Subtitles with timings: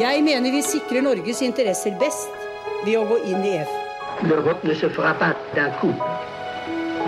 [0.00, 2.30] Jeg mener vi sikrer Norges interesser best
[2.86, 3.72] ved å gå inn i EF.
[4.24, 5.92] L'Europe ne se fera pas d'un coup,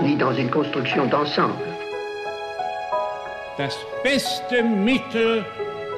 [0.03, 1.71] ni dans une construction d'ensemble.
[3.57, 5.41] Das beste Mittel,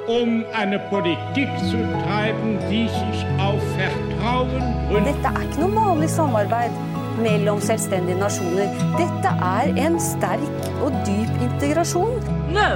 [0.06, 5.16] um eine Politik zu treiben, die sich auf Vertrauen gründet.
[5.16, 6.78] Dette er ikke noe vanlig samarbeid
[7.24, 8.70] mellom selvstendige nasjoner.
[9.00, 12.22] Dette er en sterk og dyp integrasjon.
[12.54, 12.70] No,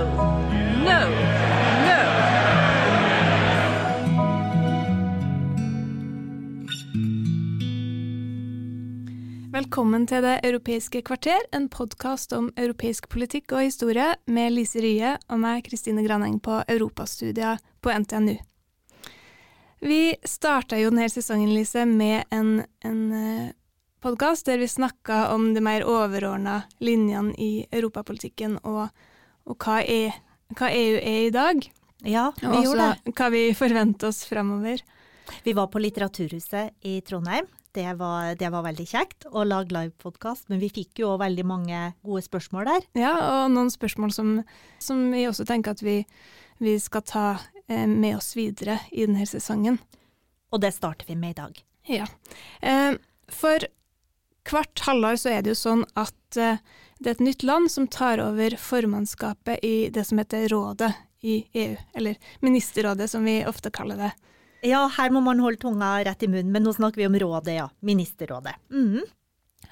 [0.82, 1.47] no, no.
[9.58, 15.16] Velkommen til Det europeiske kvarter, en podkast om europeisk politikk og historie med Lise Rye
[15.32, 18.36] og meg, Kristine Graneng, på europastudier på NTNU.
[19.82, 23.50] Vi starta jo denne sesongen, Lise, med en, en uh,
[24.04, 28.92] podkast der vi snakka om de mer overordna linjene i europapolitikken og,
[29.42, 30.22] og hva, er,
[30.54, 31.66] hva, EU er i dag.
[32.06, 34.86] Ja, vi og gjorde også hva vi forventer oss framover.
[35.42, 37.50] Vi var på Litteraturhuset i Trondheim.
[37.76, 41.80] Det var, det var veldig kjekt å lage livepodkast, men vi fikk jo veldig mange
[42.06, 42.86] gode spørsmål der.
[42.98, 44.34] Ja, og noen spørsmål som,
[44.82, 46.00] som vi også tenker at vi,
[46.62, 47.26] vi skal ta
[47.66, 49.78] eh, med oss videre i denne sesongen.
[50.48, 51.60] Og det starter vi med i dag.
[51.88, 52.08] Ja.
[52.64, 52.96] Eh,
[53.28, 53.68] for
[54.48, 56.62] hvert halvår så er det jo sånn at eh,
[56.98, 61.42] det er et nytt land som tar over formannskapet i det som heter Rådet i
[61.52, 64.10] EU, eller Ministerrådet som vi ofte kaller det.
[64.66, 67.54] Ja, her må man holde tunga rett i munnen, men nå snakker vi om rådet,
[67.60, 67.68] ja.
[67.84, 68.56] Ministerrådet.
[68.74, 69.04] Mm.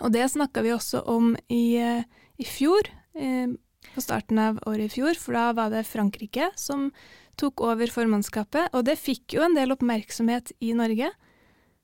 [0.01, 2.05] Og det snakka vi også om i, eh,
[2.39, 3.49] i fjor, eh,
[3.95, 6.91] på starten av året i fjor, for da var det Frankrike som
[7.37, 11.11] tok over formannskapet, og det fikk jo en del oppmerksomhet i Norge.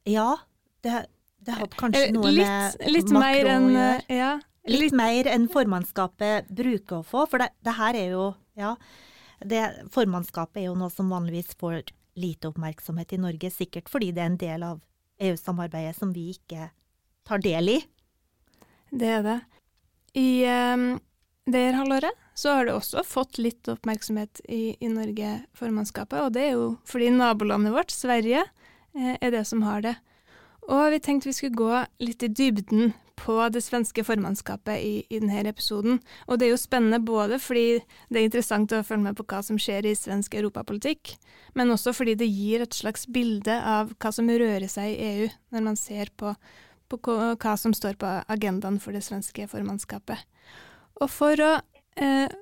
[0.08, 0.36] Ja,
[0.82, 1.06] det,
[1.44, 4.18] det hadde kanskje Eh, noe litt, med litt Macron mer enn å eh, gjøre.
[4.18, 4.32] ja,
[4.70, 8.76] Litt mer enn formannskapet bruker å få, for det, det her er jo Ja,
[9.42, 14.22] det, formannskapet er jo noe som vanligvis får lite oppmerksomhet i Norge, sikkert fordi det
[14.22, 14.82] er en del av
[15.22, 16.68] EU-samarbeidet som vi ikke
[17.28, 17.78] tar del i.
[18.92, 19.38] Det er det.
[20.18, 20.28] I
[20.74, 20.86] um,
[21.48, 26.32] det her halvåret så har det også fått litt oppmerksomhet i, i Norge, formannskapet, og
[26.36, 28.44] det er jo fordi nabolandet vårt, Sverige,
[28.96, 29.96] eh, er det som har det.
[30.70, 32.92] Og vi tenkte vi skulle gå litt i dybden
[33.22, 36.00] på det svenske formannskapet i, i denne episoden.
[36.26, 39.42] Og det er jo spennende både fordi det er interessant å følge med på hva
[39.46, 41.14] som skjer i svensk europapolitikk,
[41.58, 45.32] men også fordi det gir et slags bilde av hva som rører seg i EU,
[45.54, 46.34] når man ser på,
[46.90, 50.22] på hva som står på agendaen for det svenske formannskapet.
[51.02, 51.52] Og for å
[51.98, 52.32] eh,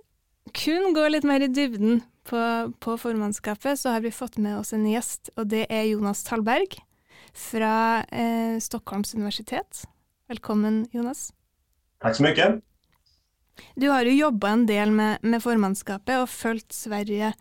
[0.56, 2.42] kun gå litt mer i dybden på,
[2.80, 6.78] på formannskapet, så har vi fått med oss en gjest, og det er Jonas Tallberg
[7.34, 9.84] fra eh, Stockholms universitet.
[10.28, 11.32] Velkommen, Jonas.
[12.02, 12.60] Tack så mycket.
[13.74, 17.32] Du har jo jobba en del med, med formannskapet og fulgt Sverige,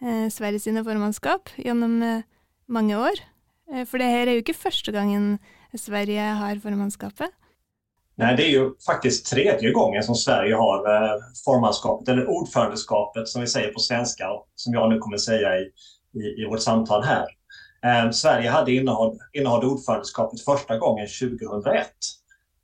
[0.00, 2.22] eh, Sverige sine formannskap gjennom eh,
[2.68, 3.20] mange år.
[3.72, 5.38] Eh, for det her er jo ikke første gangen
[5.76, 7.30] Sverige har formannskapet.
[8.20, 13.40] Nej, det är ju faktiskt tredje gången som Sverige har eh, formannskapet, eller ordförandeskapet som
[13.40, 15.62] vi säger på svenska, och som jag nu kommer säga i,
[16.18, 17.26] i, i vårt samtal här.
[17.84, 21.86] Eh, Sverige hade innehad, innehade ordförandeskapet första gången 2001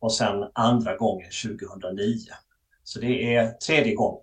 [0.01, 2.19] och sen andra gången 2009.
[2.85, 4.23] Så det är tredje gången.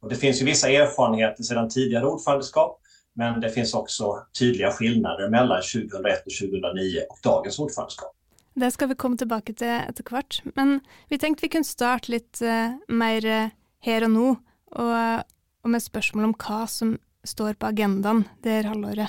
[0.00, 2.80] Och det finns ju vissa erfarenheter sedan tidigare ordförandeskap,
[3.12, 8.16] men det finns också tydliga skillnader mellan 2001 och 2009 och dagens ordförandeskap.
[8.54, 10.42] Det ska vi komma tillbaka till etter hvert.
[10.54, 13.48] Men vi tänkte vi kunde starte lite eh, mer eh,
[13.80, 14.36] här och nu
[14.70, 15.24] och,
[15.62, 19.08] och med spørsmål om hva som står på agendaen det her halvåret.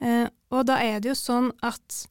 [0.00, 2.04] Eh, og da er det jo sånn at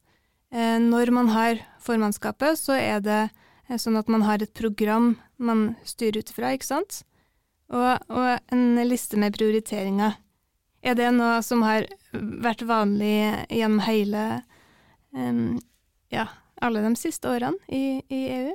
[0.52, 5.14] eh, når man har formannskapet, så er det eh, sånn at man har et program
[5.36, 7.02] man styrer ut fra, ikke sant?
[7.72, 10.18] Og, og en liste med prioriteringer.
[10.84, 13.16] Er det noe som har vært vanlig
[13.48, 14.26] gjennom hele
[15.16, 15.40] eh,
[16.12, 16.28] ja,
[16.60, 18.52] alle de siste årene i, i EU?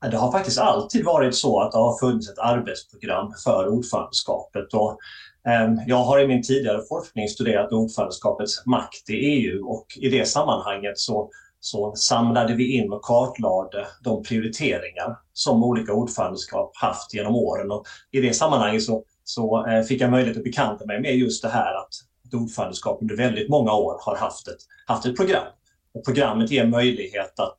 [0.00, 4.74] Det har faktiskt alltid varit så att det har funnits ett arbetsprogram för ordförandeskapet.
[4.74, 4.98] Och,
[5.48, 10.24] Ehm, jag har i min tidigare forskning studerat ordförandeskapets makt i EU och i det
[10.24, 17.34] sammanhanget så, så samlade vi in och kartlade de prioriteringar som olika ordförandeskap haft genom
[17.34, 17.70] åren.
[17.70, 21.42] Och I det sammanhanget så, så eh, fick jag möjlighet att bekanta mig med just
[21.42, 21.90] det här att
[22.26, 25.46] ett ordförandeskap under väldigt många år har haft ett, haft ett program.
[25.94, 27.56] Och programmet ger möjlighet att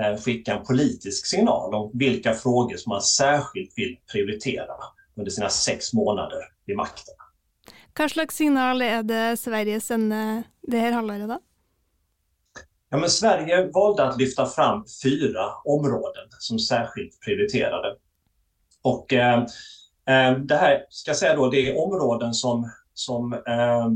[0.00, 4.74] eh, skicka en politisk signal om vilka frågor som man särskilt vill prioritera
[5.16, 7.14] under sina sex månader vid makten.
[7.94, 11.38] Hva slags signal er det Sverige sender det her halvåret, da?
[12.90, 17.96] Ja, men Sverige valde att lyfta fram fyra områden som särskilt prioriterade.
[18.82, 19.38] Och eh,
[20.08, 23.88] eh det här ska säga då, det är områden som, som eh,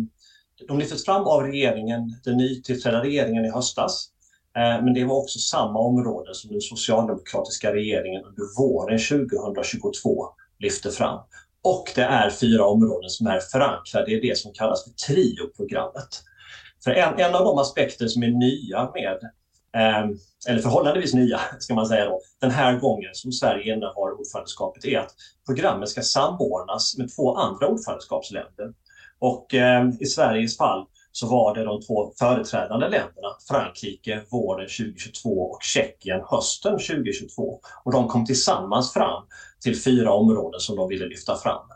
[0.69, 4.11] de lyftes fram av regeringen, den nytillträdda regeringen i höstas.
[4.56, 10.27] Eh, men det var också samma områden som den socialdemokratiska regeringen under våren 2022
[10.59, 11.21] lyfte fram.
[11.69, 16.23] Och det är fyra områden som är förankrade i det som kallas för TRIO-programmet.
[16.85, 19.19] För en, en av de aspekter som är nya med,
[19.76, 20.11] eh,
[20.49, 24.99] eller förhållandevis nya ska man säga då, den här gången som Sverige innehar ordförandeskapet är
[24.99, 25.15] att
[25.47, 28.73] programmet ska samordnas med två andra ordförandeskapsländer.
[29.19, 35.40] Och eh, i Sveriges fall så var det de två företrädande länderna, Frankrike våren 2022
[35.40, 37.60] och Tjeckien hösten 2022.
[37.84, 39.22] Och de kom tillsammans fram
[39.62, 41.66] till fyra områden som de ville lyfta fram.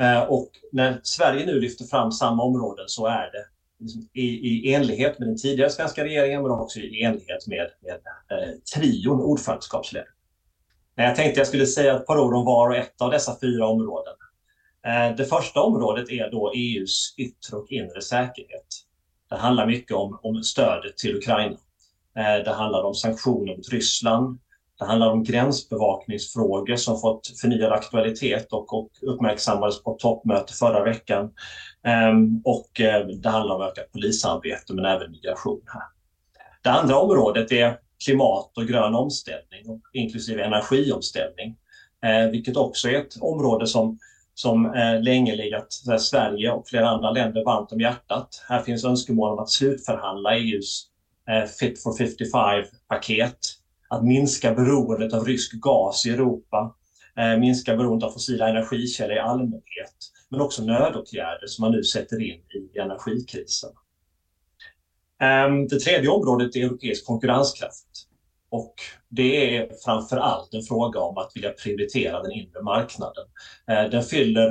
[0.00, 3.44] Eh, och när Sverige nu lyfter fram samma områden så är det
[3.78, 7.94] liksom i, i enlighet med den tidigare svenska regeringen men också i enlighet med, med
[8.38, 10.08] eh, trion ordförandeskapsledare.
[10.94, 13.66] Jag tänkte jag skulle säga ett par ord om var och ett av dessa fyra
[13.66, 14.14] områden.
[14.86, 18.66] Eh, det första området är då EUs yttre och inre säkerhet.
[19.30, 21.56] Det handlar mycket om, om stödet till Ukraina.
[22.16, 24.38] Eh, det handlar om sanktioner mot Ryssland.
[24.78, 31.30] Det handlar om gränsbevakningsfrågor som fått förnyad aktualitet och, och uppmärksammades på toppmöte förra veckan.
[31.84, 35.62] Ehm, och eh, det handlar om ökat polisarbete men även migration.
[35.66, 35.82] här.
[36.62, 41.56] Det andra området är klimat och grön omställning, inklusive energiomställning.
[42.30, 43.98] Vilket också är ett område som
[44.34, 48.44] som eh, länge legat Sverige och flera andra länder varmt om hjärtat.
[48.48, 50.86] Här finns önskemål om att slutförhandla EUs
[51.28, 53.38] eh, Fit for 55-paket,
[53.88, 56.74] att minska beroendet av rysk gas i Europa,
[57.16, 59.96] eh, minska beroendet av fossila energikällor i allmänhet,
[60.28, 62.40] men också nödåtgärder som man nu sätter in
[62.74, 63.70] i energikrisen.
[65.22, 67.91] Ehm, det tredje området är europeisk konkurrenskraft.
[68.52, 68.74] Och
[69.08, 73.24] det är framför allt en fråga om att vilja prioritera den inre marknaden.
[73.70, 74.50] Eh, den fyller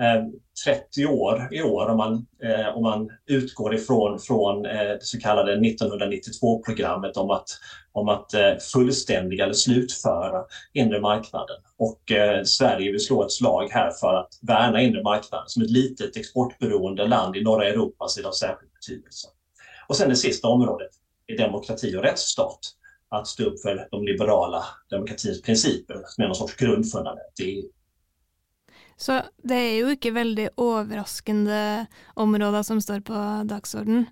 [0.00, 0.24] eh,
[0.64, 5.56] 30 år i år om man, eh, om man utgår ifrån från det så kallade
[5.56, 7.48] 1992-programmet om att,
[7.92, 8.30] om att
[8.72, 11.56] fullständiga eller slutföra inre marknaden.
[11.78, 12.00] Och
[12.44, 15.48] Sverige vill slå ett slag här för att värna inre marknaden.
[15.48, 19.28] Som ett litet exportberoende land i norra Europa så är det av särskild betydelse.
[19.88, 20.90] Och sen det sista området
[21.26, 22.76] är demokrati och rättsstat
[23.10, 27.68] att stå upp för de liberala demokratins principer som är någon sorts grundfundament i EU.
[28.96, 34.04] Så det är ju inte väldigt överraskande områden som står på dagsorden.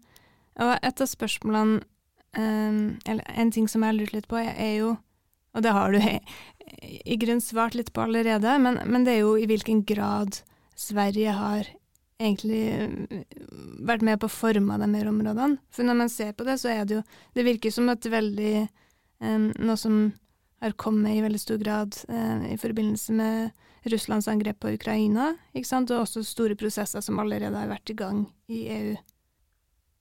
[0.54, 1.84] Och ett av spörsmålen,
[2.36, 4.96] ehm, eller en ting som jag har lite på, är ju
[5.52, 6.02] och det har du
[7.04, 10.36] i grund svart lite på allerede, men, men det är ju i vilken grad
[10.74, 11.66] Sverige har
[12.18, 13.22] egentligen eh,
[13.78, 15.56] varit med på å forme de her områdene.
[15.70, 17.02] For når man ser på det, så är det ju,
[17.32, 18.70] Det virker som ett väldigt
[19.20, 20.12] Ehm, noe som
[20.60, 23.50] har kommet i veldig stor grad eh, i forbindelse med
[23.82, 25.90] Russlands angrep på Ukraina, ikke sant?
[25.90, 28.96] og også store prosesser som allerede har vært i gang i EU.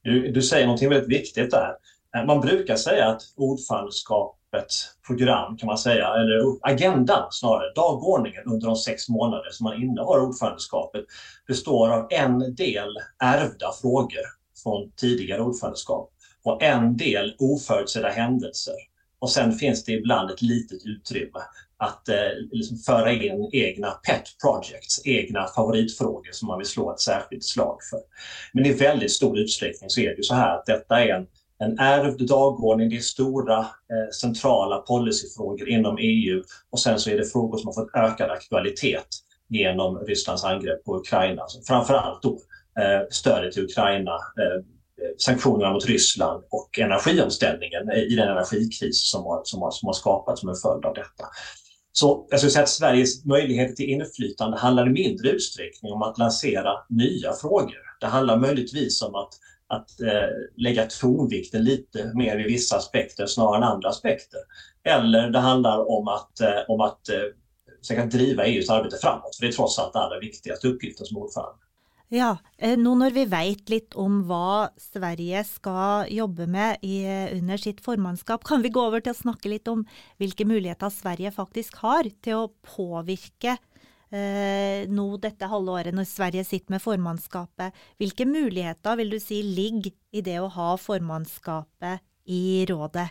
[0.02, 1.76] Du, du säger något väldigt viktigt där.
[2.16, 8.68] Eh, man brukar säga att ordförandeskapets program, kan man säga, eller agendan snarare, dagordningen under
[8.68, 11.06] de sex månader som man innehar ordförandeskapet,
[11.48, 14.26] består av en del ärvda frågor
[14.64, 16.12] från tidigare ordförandeskap
[16.44, 18.76] och en del oförutsedda händelser
[19.20, 21.40] och sen finns det ibland ett litet utrymme
[21.78, 22.16] att eh,
[22.52, 27.78] liksom föra in egna pet projects, egna favoritfrågor som man vill slå ett särskilt slag
[27.90, 28.00] för.
[28.54, 31.28] Men i väldigt stor utsträckning så är det ju så här att detta är en,
[31.60, 32.90] en ärvd dagordning.
[32.90, 37.68] Det är stora eh, centrala policyfrågor inom EU och sen så är det frågor som
[37.68, 39.08] har fått ökad aktualitet
[39.50, 41.42] genom Rysslands angrepp på Ukraina.
[41.42, 42.40] Alltså framförallt då
[42.80, 44.77] eh, stödet till Ukraina eh,
[45.18, 50.40] sanktionerna mot Ryssland och energiomställningen i den energikris som har, som har, som har skapats
[50.40, 51.26] som en följd av detta.
[51.92, 56.18] Så jag skulle säga att Sveriges möjligheter till inflytande handlar i mindre utsträckning om att
[56.18, 57.82] lansera nya frågor.
[58.00, 59.34] Det handlar möjligtvis om att,
[59.68, 64.40] att eh, lägga tonvikten lite mer i vissa aspekter snarare än andra aspekter.
[64.84, 67.20] Eller det handlar om att, eh, om att eh,
[67.82, 71.18] försöka driva EUs arbete framåt, för det är trots allt den allra viktigaste uppgiften som
[71.18, 71.67] ordförande.
[72.08, 77.02] Ja, eh, nå når vi vet litt om hva Sverige skal jobbe med i,
[77.36, 79.84] under sitt formannskap, kan vi gå over til å snakke litt om
[80.22, 83.58] hvilke muligheter Sverige faktisk har til å påvirke
[84.08, 87.76] eh, nå dette halve året når Sverige sitter med formannskapet.
[88.00, 93.10] Hvilke muligheter vil du si ligger i det å ha formannskapet i rådet?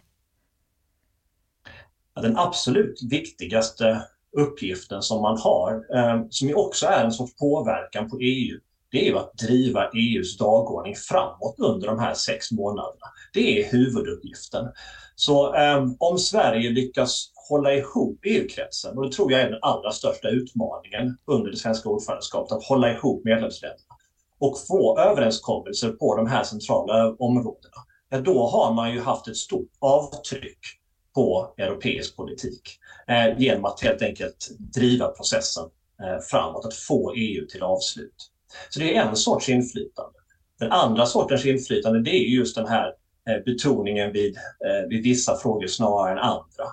[2.25, 3.99] Den absolut viktigaste
[4.37, 9.01] uppgiften som man har, eh, som ju också är en sorts påverkan på EU, det
[9.01, 13.07] är ju att driva EUs dagordning framåt under de här sex månaderna.
[13.33, 14.65] Det är huvuduppgiften.
[15.15, 19.93] Så um, om Sverige lyckas hålla ihop EU-kretsen, och det tror jag är den allra
[19.93, 23.95] största utmaningen under det svenska ordförandeskapet, att hålla ihop medlemsländerna.
[24.39, 27.77] och få överenskommelser på de här centrala områdena,
[28.09, 30.59] ja, då har man ju haft ett stort avtryck
[31.15, 32.79] på europeisk politik
[33.09, 35.65] eh, genom att helt enkelt driva processen
[36.03, 38.31] eh, framåt, att få EU till avslut.
[38.71, 40.17] Så det är en sorts inflytande.
[40.59, 42.93] Den andra sortens inflytande det är just den här
[43.29, 46.65] eh, betoningen vid, eh, vid vissa frågor snarare än andra.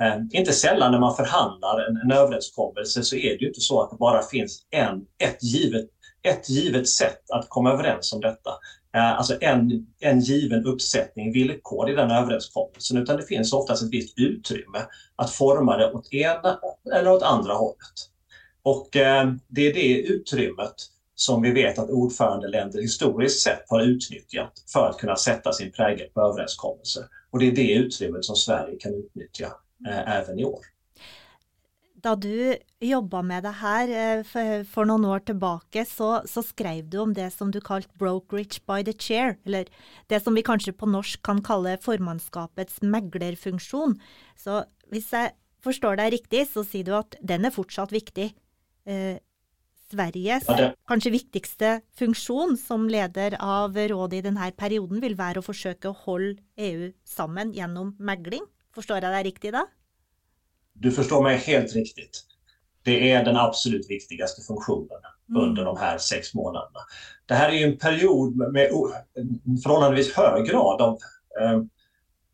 [0.00, 3.82] Eh, inte sällan när man förhandlar en, en överenskommelse så är det ju inte så
[3.82, 5.86] att det bara finns en, ett, givet,
[6.22, 8.50] ett givet sätt att komma överens om detta.
[8.94, 14.18] Alltså en, en given uppsättning villkor i den överenskommelsen utan det finns oftast ett visst
[14.18, 14.78] utrymme
[15.16, 16.58] att forma det åt ena
[16.94, 18.08] eller åt andra hållet.
[18.62, 18.88] Och
[19.48, 20.74] det är det utrymmet
[21.22, 26.08] som vi vet att ordförandeländer historiskt sett har utnyttjat för att kunna sätta sin prägel
[26.14, 27.04] på överenskommelser.
[27.30, 29.46] Och det är det utrymmet som Sverige kan utnyttja
[29.88, 30.60] eh, även i år.
[31.94, 36.88] Då du jobbade med det här eh, för, för några år tillbaka så, så skrev
[36.88, 39.66] du om det som du kallat brokerage by the chair, eller
[40.06, 44.00] det som vi kanske på norsk kan kalla formannskapets mäglerfunktion.
[44.36, 45.30] Så om jag
[45.64, 48.34] förstår dig riktigt så säger du att den är fortsatt viktig.
[48.84, 49.18] Eh,
[49.92, 50.46] Sveriges
[50.88, 55.88] kanske viktigaste funktion som ledare av rådet i den här perioden vill vara att försöka
[55.88, 58.42] hålla EU samman genom mägling.
[58.74, 59.66] Förstår jag det riktigt då?
[60.72, 62.24] Du förstår mig helt riktigt.
[62.82, 65.42] Det är den absolut viktigaste funktionen mm.
[65.42, 66.80] under de här sex månaderna.
[67.26, 68.68] Det här är en period med
[69.62, 70.98] förhållandevis hög grad av
[71.40, 71.60] eh,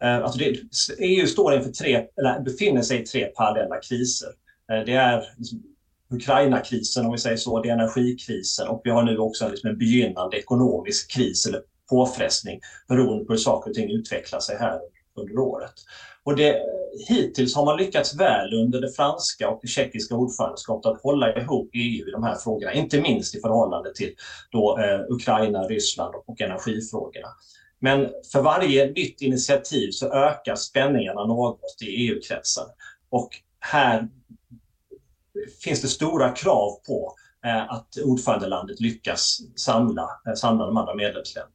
[0.09, 0.57] eh, Alltså det,
[0.99, 4.29] EU står inför tre, eller befinner sig i tre parallella kriser.
[4.73, 5.63] Eh, det är liksom
[6.11, 9.79] Ukraina-krisen, om vi säger så, det är energikrisen och vi har nu också liksom en
[9.79, 14.81] begynnande ekonomisk kris eller påfrestning beroende på hur saker och ting utvecklar sig här
[15.17, 15.73] under året.
[16.25, 16.63] Och det,
[17.09, 21.71] hittills har man lyckats väl under det franska och det tjeckiska ordförandeskapet att hålla ihop
[21.73, 24.15] EU i de här frågorna, inte minst i förhållande till
[24.51, 27.29] då, eh, Ukraina, Ryssland och energifrågorna.
[27.81, 32.65] Men för varje nytt initiativ så ökar spänningarna något i EU-kretsen.
[33.11, 33.29] Och
[33.61, 34.09] här
[35.65, 37.15] finns det stora krav på
[37.45, 41.55] eh, att ordförandelandet lyckas samla, eh, samla de andra medlemsländerna.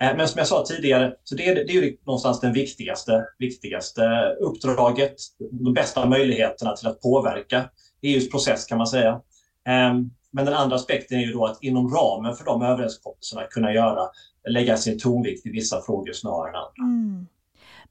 [0.00, 4.36] Eh, men som jag sa tidigare, så det är, det är någonstans det viktigaste, viktigaste
[4.40, 5.14] uppdraget,
[5.50, 7.70] de bästa möjligheterna till att påverka
[8.02, 9.20] EUs process kan man säga.
[9.66, 13.72] Ehm, men den andra aspekten är ju då att inom ramen för de överenskommelserna kunna
[13.72, 14.08] göra,
[14.48, 16.82] lägga sin tonvikt i vissa frågor snarare än andra.
[16.82, 17.26] Mm.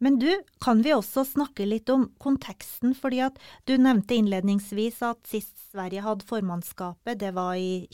[0.01, 2.95] Men du, kan vi också snacka lite om kontexten?
[2.95, 7.87] För att du nämnde inledningsvis att sist Sverige hade formannskapet, det var i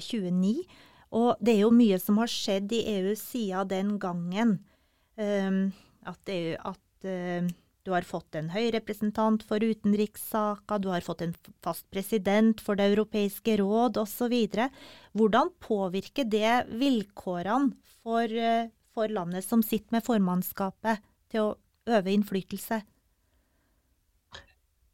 [0.00, 0.58] 2009.
[0.58, 0.74] Eh,
[1.10, 4.48] och det är ju mycket som har skett i EU sedan den gången.
[4.48, 5.72] Um, ehm,
[6.04, 7.50] att EU, att uh,
[7.82, 12.74] du har fått en hög representant för utrikessaker, du har fått en fast president för
[12.74, 14.68] det europeiska råd och så vidare.
[15.12, 21.00] Hur påverkar det villkoren för, uh, eh, för landet som sitter med formannskapet?
[21.30, 22.82] Till att öva inflytelse?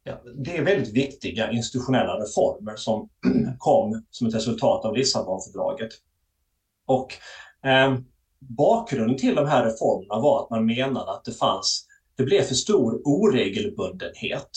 [0.03, 3.09] Ja, det är väldigt viktiga institutionella reformer som
[3.57, 5.91] kom som ett resultat av Lissabonfördraget.
[6.85, 7.13] Och
[7.69, 7.97] eh,
[8.39, 11.87] bakgrunden till de här reformerna var att man menade att det fanns,
[12.17, 14.49] det blev för stor oregelbundenhet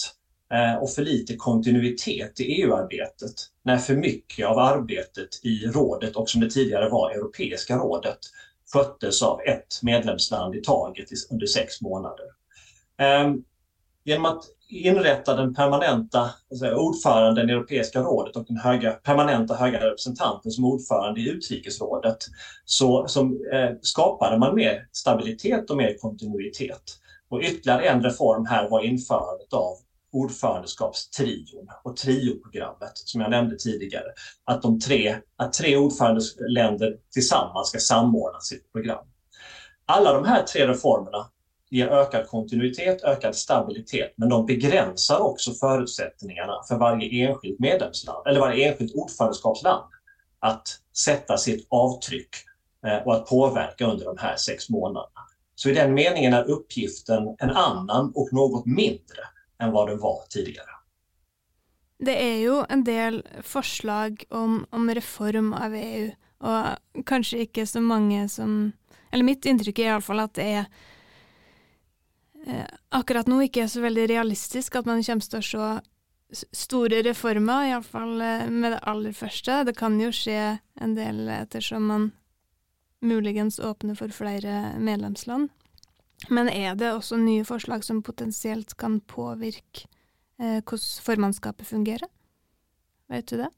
[0.52, 6.30] eh, och för lite kontinuitet i EU-arbetet när för mycket av arbetet i rådet och
[6.30, 8.18] som det tidigare var Europeiska rådet
[8.72, 12.26] sköttes av ett medlemsland i taget under sex månader.
[12.98, 13.44] Ehm,
[14.04, 19.86] genom att inrätta den permanenta alltså ordföranden i Europeiska rådet och den höga, permanenta höga
[19.86, 22.16] representanten som ordförande i utrikesrådet
[22.64, 26.82] så som, eh, skapade man mer stabilitet och mer kontinuitet.
[27.28, 29.76] Och ytterligare en reform här var införandet av
[30.12, 34.12] ordförandeskapstrion och trioprogrammet som jag nämnde tidigare.
[34.44, 39.06] Att, de tre, att tre ordförandeländer tillsammans ska samordna sitt program.
[39.86, 41.30] Alla de här tre reformerna
[41.70, 48.40] ger ökad kontinuitet, ökad stabilitet, men de begränsar också förutsättningarna för varje enskilt medlemsland, eller
[48.40, 49.84] varje enskilt ordförandeskapsland
[50.38, 52.28] att sätta sitt avtryck
[52.86, 55.20] eh, och att påverka under de här sex månaderna.
[55.54, 59.22] Så i den meningen är uppgiften en annan och något mindre
[59.58, 60.70] än vad det var tidigare.
[61.98, 66.64] Det är ju en del förslag om, om reform av EU och
[67.06, 68.72] kanske inte så många som,
[69.10, 70.64] eller mitt intryck är i alla fall att det är
[72.46, 75.80] eh, akkurat nu inte är så väldigt realistiskt att man kommer så
[76.52, 79.64] stora reformer, i alla fall eh, med det allra första.
[79.64, 82.10] Det kan ju ske en del eftersom man
[83.00, 85.48] möjligen öppnar för flera medlemsland.
[86.28, 89.88] Men är det också nya förslag som potentiellt kan påverka
[90.38, 92.08] eh, hur formannskapet fungerar?
[93.08, 93.50] Vet du det?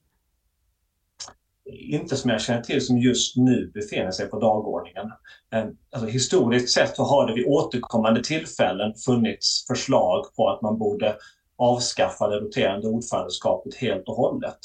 [1.72, 5.06] inte som jag känner till som just nu befinner sig på dagordningen.
[5.52, 10.78] Eh, alltså, historiskt sett så har det vid återkommande tillfällen funnits förslag på att man
[10.78, 11.16] borde
[11.56, 14.58] avskaffa det roterande ordförandeskapet helt och hållet.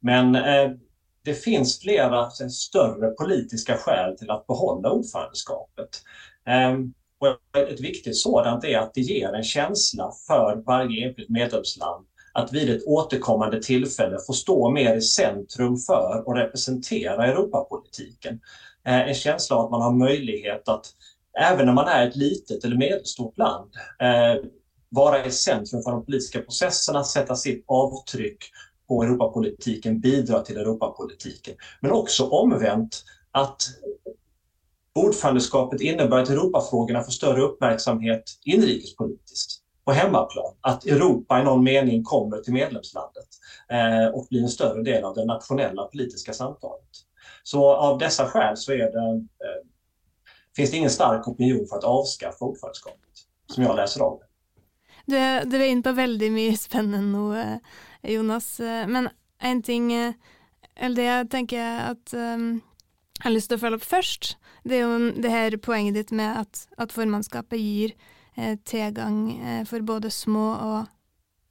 [0.00, 0.70] Men eh,
[1.24, 6.02] det finns flera större politiska skäl till att behålla ordförandeskapet.
[6.46, 6.78] Eh,
[7.20, 12.06] och ett viktigt sådant är att det ger en känsla för varje enskilt medlemsland
[12.36, 18.40] att vid ett återkommande tillfälle få stå mer i centrum för och representera Europapolitiken.
[18.86, 20.86] Eh, en känsla av att man har möjlighet att,
[21.38, 23.70] även när man är ett litet eller medelstort land,
[24.00, 24.48] eh,
[24.88, 28.38] vara i centrum för de politiska processerna, sätta sitt avtryck
[28.88, 31.54] på Europapolitiken, bidra till Europapolitiken.
[31.80, 33.62] Men också omvänt att
[34.96, 40.54] ordförandeskapet innebär att Europafrågorna får större uppmärksamhet inrikespolitiskt på hemmaplan.
[40.60, 43.28] Att Europa i någon mening kommer till medlemslandet
[43.68, 46.88] eh, och blir en större del av det nationella politiska samtalet.
[47.42, 49.66] Så av dessa skäl så är det, eh,
[50.56, 53.10] finns det ingen stark opinion för att avskaffa ordförandeskapet,
[53.54, 54.26] som jag läser av det.
[55.06, 58.60] Du, du är inne på väldigt mycket spännande nu, eh, Jonas.
[58.60, 60.12] Eh, men en ting, eh,
[60.76, 62.60] eller det jag tänker att um,
[63.24, 66.40] jag lyst til å følge upp först, det er jo det här poenget ditt med
[66.40, 67.92] att, at formannskapet ger
[68.36, 70.86] eh, tilgang eh, for både små og,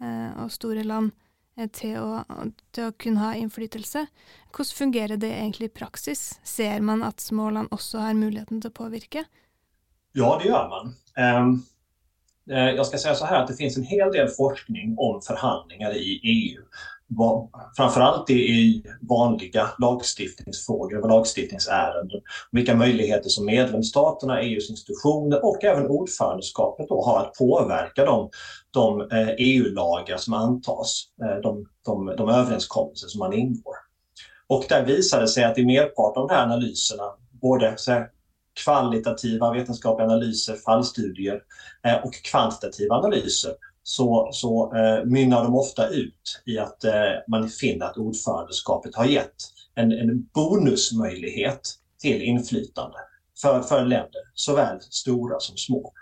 [0.01, 1.11] eh, og store land
[1.57, 2.23] eh, til å,
[2.71, 4.05] til, å, kunne ha innflytelse.
[4.51, 6.39] Hvordan fungerer det egentlig i praksis?
[6.43, 9.25] Ser man at små land også har muligheten til att påverka?
[10.11, 10.95] Ja, det gör man.
[11.17, 11.65] Um,
[12.47, 16.19] jag ska säga så här att det finns en hel del forskning om förhandlingar i
[16.23, 16.63] EU
[17.77, 22.21] framförallt i vanliga lagstiftningsfrågor och lagstiftningsärenden.
[22.51, 28.29] Vilka möjligheter som medlemsstaterna, EUs institutioner och även ordförandeskapet då har att påverka de,
[28.71, 33.75] de eh, e EU-lagar som antas, eh, de, de, de överenskommelser som man ingår.
[34.47, 38.09] Och där visade det sig att i merparten av de här analyserna, både så här,
[38.63, 41.41] kvalitativa vetenskapliga analyser, fallstudier
[41.87, 43.51] eh, och kvantitativa analyser,
[43.87, 46.93] så, så eh, mynnar de ofta ut i att eh,
[47.27, 49.35] man finner att ordförandeskapet har gett
[49.75, 51.61] en, en bonusmöjlighet
[51.99, 52.97] till inflytande
[53.41, 55.93] för, för länder, såväl stora som små.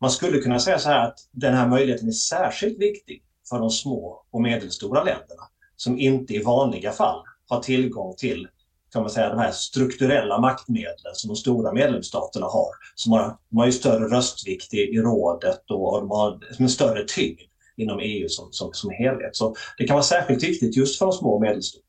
[0.00, 3.70] Man skulle kunna säga så här att den här möjligheten är särskilt viktig för de
[3.70, 5.42] små och medelstora länderna
[5.76, 8.48] som inte i vanliga fall har tillgång till
[8.92, 12.70] kan man säga, de här strukturella maktmedlen som de stora medlemsstaterna har.
[12.94, 17.04] Som har, de har ju större röstvikt i, i rådet och de har en större
[17.04, 17.40] tyngd
[17.76, 19.36] inom EU som, som, som helhet.
[19.36, 21.82] Så det kan vara särskilt viktigt just för de små och medelstora.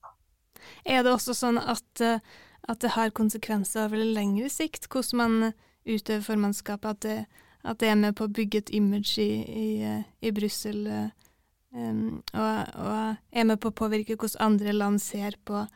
[0.83, 2.17] Är det också så att, eh,
[2.61, 5.51] att det har konsekvenser över längre sikt hur man
[5.85, 7.25] utövar förmanskap, Att det,
[7.61, 11.09] att det är med på att bygga ett image i, i, i Bryssel
[11.73, 15.67] um, och, och är med på att påverka hur andra land ser på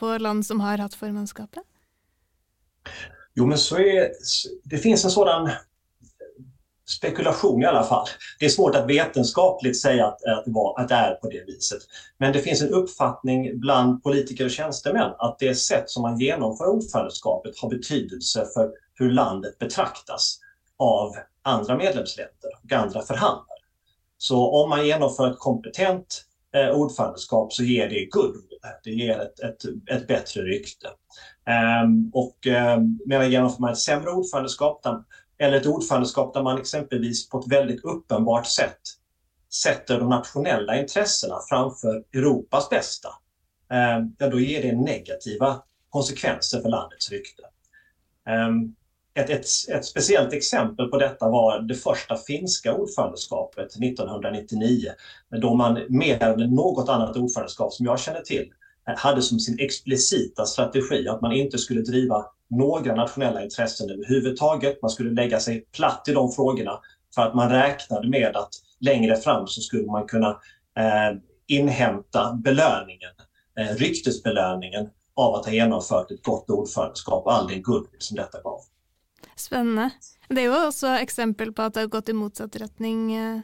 [0.00, 1.62] på land som har haft formannskapet?
[3.34, 4.10] Jo, men så är,
[4.64, 5.50] det finns en sådan
[6.88, 8.06] spekulation i alla fall.
[8.38, 11.44] Det är svårt att vetenskapligt säga att, att, det var, att det är på det
[11.46, 11.78] viset.
[12.18, 16.66] Men det finns en uppfattning bland politiker och tjänstemän att det sätt som man genomför
[16.66, 20.38] ordförandeskapet har betydelse för hur landet betraktas
[20.76, 23.46] av andra medlemsländer och andra förhandlare.
[24.18, 28.49] Så om man genomför ett kompetent eh, ordförandeskap så ger det goodwill
[28.84, 30.88] det ger ett, ett, ett bättre rykte.
[31.84, 35.04] Um, och ehm, um, medan genomför man ett sämre ordförandeskap där,
[35.38, 38.80] eller ett ordförandeskap där man exempelvis på ett väldigt uppenbart sätt
[39.62, 46.68] sätter de nationella intressena framför Europas bästa, um, ja då ger det negativa konsekvenser för
[46.68, 47.42] landets rykte.
[48.48, 48.74] Um,
[49.20, 54.90] ett, ett, ett, speciellt exempel på detta var det första finska ordförandeskapet 1999
[55.40, 58.52] då man mer än något annat ordförandeskap som jag känner till
[58.84, 64.82] hade som sin explicita strategi att man inte skulle driva några nationella intressen överhuvudtaget.
[64.82, 66.80] Man skulle lägga sig platt i de frågorna
[67.14, 70.28] för att man räknade med att längre fram så skulle man kunna
[70.76, 73.10] eh, inhämta belöningen,
[73.58, 78.42] eh, ryktesbelöningen av att ha genomfört ett gott ordförandeskap och all den goodwill som detta
[78.42, 78.60] gav.
[79.40, 79.90] Spännande.
[80.28, 83.14] Det är ju också exempel på att det har gått i motsatt riktning.
[83.14, 83.40] Eh,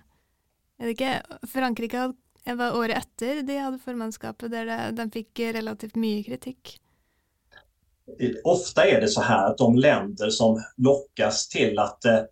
[0.79, 1.23] det?
[1.53, 2.13] Frankrike
[2.45, 6.81] var året efter de hade formannskapet där de fick relativt mycket kritik.
[8.45, 12.23] Ofta är det så här att de länder som lockas till att eh,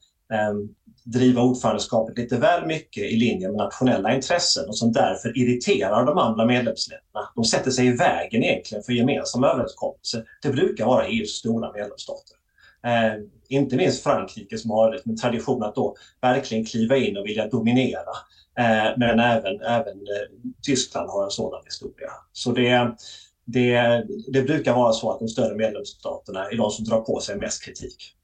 [1.04, 6.18] driva ordförandeskapet lite väl mycket i linje med nationella intressen och som därför irriterar de
[6.18, 7.28] andra medlemsländerna.
[7.34, 10.24] De sätter sig i vägen egentligen för gemensamma överenskommelser.
[10.42, 12.36] Det brukar vara EUs stora medlemsstater.
[12.84, 13.14] Eh,
[13.60, 18.10] inte minst Frankrike som har en tradition att då verkligen kliva in och vilja dominera.
[18.58, 22.10] Eh, men även, även eh, Tyskland har en sådan historia.
[22.32, 22.96] Så det,
[23.44, 27.36] det, det brukar vara så att de större medlemsstaterna är de som drar på sig
[27.36, 28.16] mest kritik.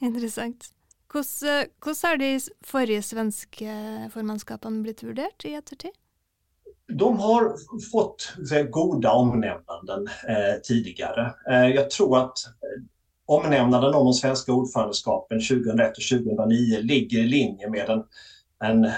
[0.00, 0.64] Intressant.
[1.12, 5.96] Hvordan, hvordan har de forrige svenske formannskapene blitt vurdert i ettertid?
[6.92, 7.56] De har
[7.92, 8.34] fått
[8.70, 11.34] goda omnämnanden eh, tidigare.
[11.50, 12.57] Eh, jag tror att eh,
[13.28, 18.04] omnämnanden om de svenska ordförandeskapen 2001 och 2009 ligger i linje med en,
[18.64, 18.90] en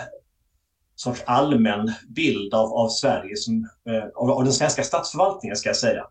[0.97, 5.77] sorts allmän bild av, av Sverige, som, eh, av, av den svenska statsförvaltningen ska jag
[5.77, 6.07] säga,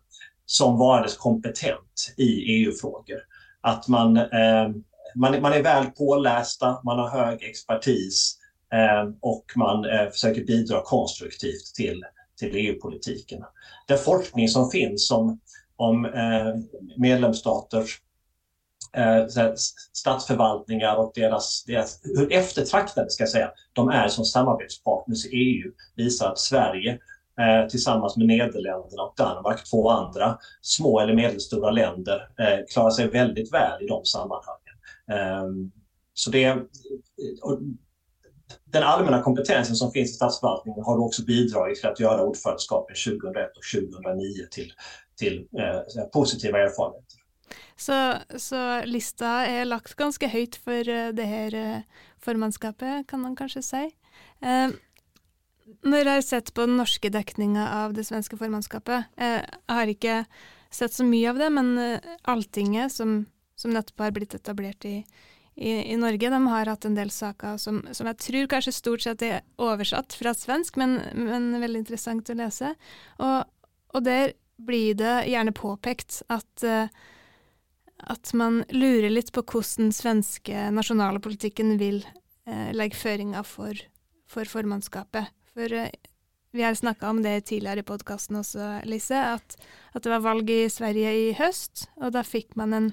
[0.46, 3.18] som varandes kompetent i EU-frågor.
[3.60, 4.68] Att man, eh,
[5.14, 8.38] man, man är väl pålästa, man har hög expertis
[8.72, 12.04] eh, och man eh, försöker bidra konstruktivt till,
[12.38, 13.44] till EU-politiken.
[13.88, 15.40] Den forskning som finns om,
[15.76, 16.54] om eh,
[16.96, 18.00] medlemsstaters
[18.96, 19.54] eh,
[19.92, 25.72] statsförvaltningar och deras, deras, hur eftertraktade ska jag säga, de är som samarbetspartners i EU
[25.96, 26.98] visar att Sverige
[27.40, 33.08] eh, tillsammans med Nederländerna och Danmark, två andra små eller medelstora länder, eh, klarar sig
[33.08, 34.76] väldigt väl i de sammanhangen.
[35.10, 35.70] Eh,
[36.14, 36.56] så det,
[38.64, 43.50] den allmänna kompetensen som finns i statsförvaltningen har också bidragit till att göra ordförandeskapet 2001
[43.56, 44.72] och 2009 till,
[45.16, 47.19] till eh, positiva erfarenheter.
[47.76, 51.78] Så, så, lista är lagt ganska högt för eh, det här eh,
[52.18, 53.90] formannskapet, kan man kanske säga.
[54.40, 54.68] Eh,
[55.82, 59.86] när jag har sett på den norska täckningen av det svenska formannskapet eh, jag har
[59.86, 60.24] inte
[60.70, 65.06] sett så mycket av det, men eh, Alltinget, som, som nettopp har blivit etablerat i,
[65.54, 69.00] i, i, Norge, de har haft en del saker som, som, jag tror kanske stort
[69.00, 72.74] sett är översatt från svensk, men, men väldigt intressant att läsa.
[73.16, 73.44] Och,
[73.88, 76.88] och där blir det gärna påpekt att uh, eh,
[78.08, 82.02] at man lurer litt på hvordan den svenske nasjonale politikken vil
[82.46, 83.76] eh, legge føringer for,
[84.30, 85.30] for, formannskapet.
[85.54, 85.92] For eh,
[86.50, 89.56] vi har snakka om det tidligere i podkasten også, Lise, at,
[89.94, 92.90] at, det var valg i Sverige i høst, og da fikk man en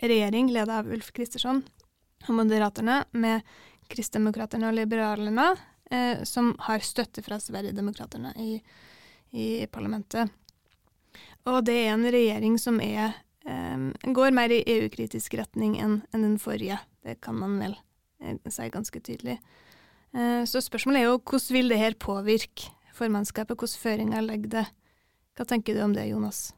[0.00, 1.62] regjering ledd av Ulf Kristersson
[2.26, 3.44] og Moderaterna med
[3.92, 5.50] Kristdemokraterna og Liberalerna
[5.90, 8.58] eh, som har støtte fra Sverigedemokraterna i,
[9.30, 10.32] i parlamentet.
[11.46, 13.14] Og det er en regjering som er
[13.46, 16.80] Ehm, går mer i EU-kritisk retning enn en den forrige.
[17.06, 17.76] Det kan man vel
[18.22, 19.38] eh, si ganske tydelig.
[20.14, 24.66] Eh, så spørsmålet er jo hvordan vil det her påvirke formannskapet, hvilke føringer legger det?
[25.36, 26.50] Hva tenker du om det, Jonas?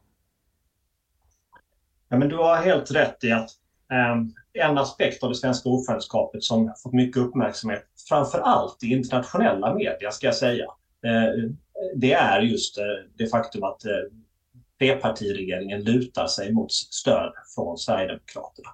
[2.08, 3.50] Ja, men du har helt rätt i att
[3.92, 4.16] eh,
[4.64, 10.10] en aspekt av det svenska ordförandeskapet som fått mycket uppmärksamhet, framför allt i internationella media
[10.10, 10.64] ska jag säga,
[11.04, 11.50] eh,
[11.96, 12.84] det är just eh,
[13.18, 14.08] det faktum att eh,
[14.78, 18.68] trepartiregeringen lutar sig mot stöd från Sverigedemokraterna.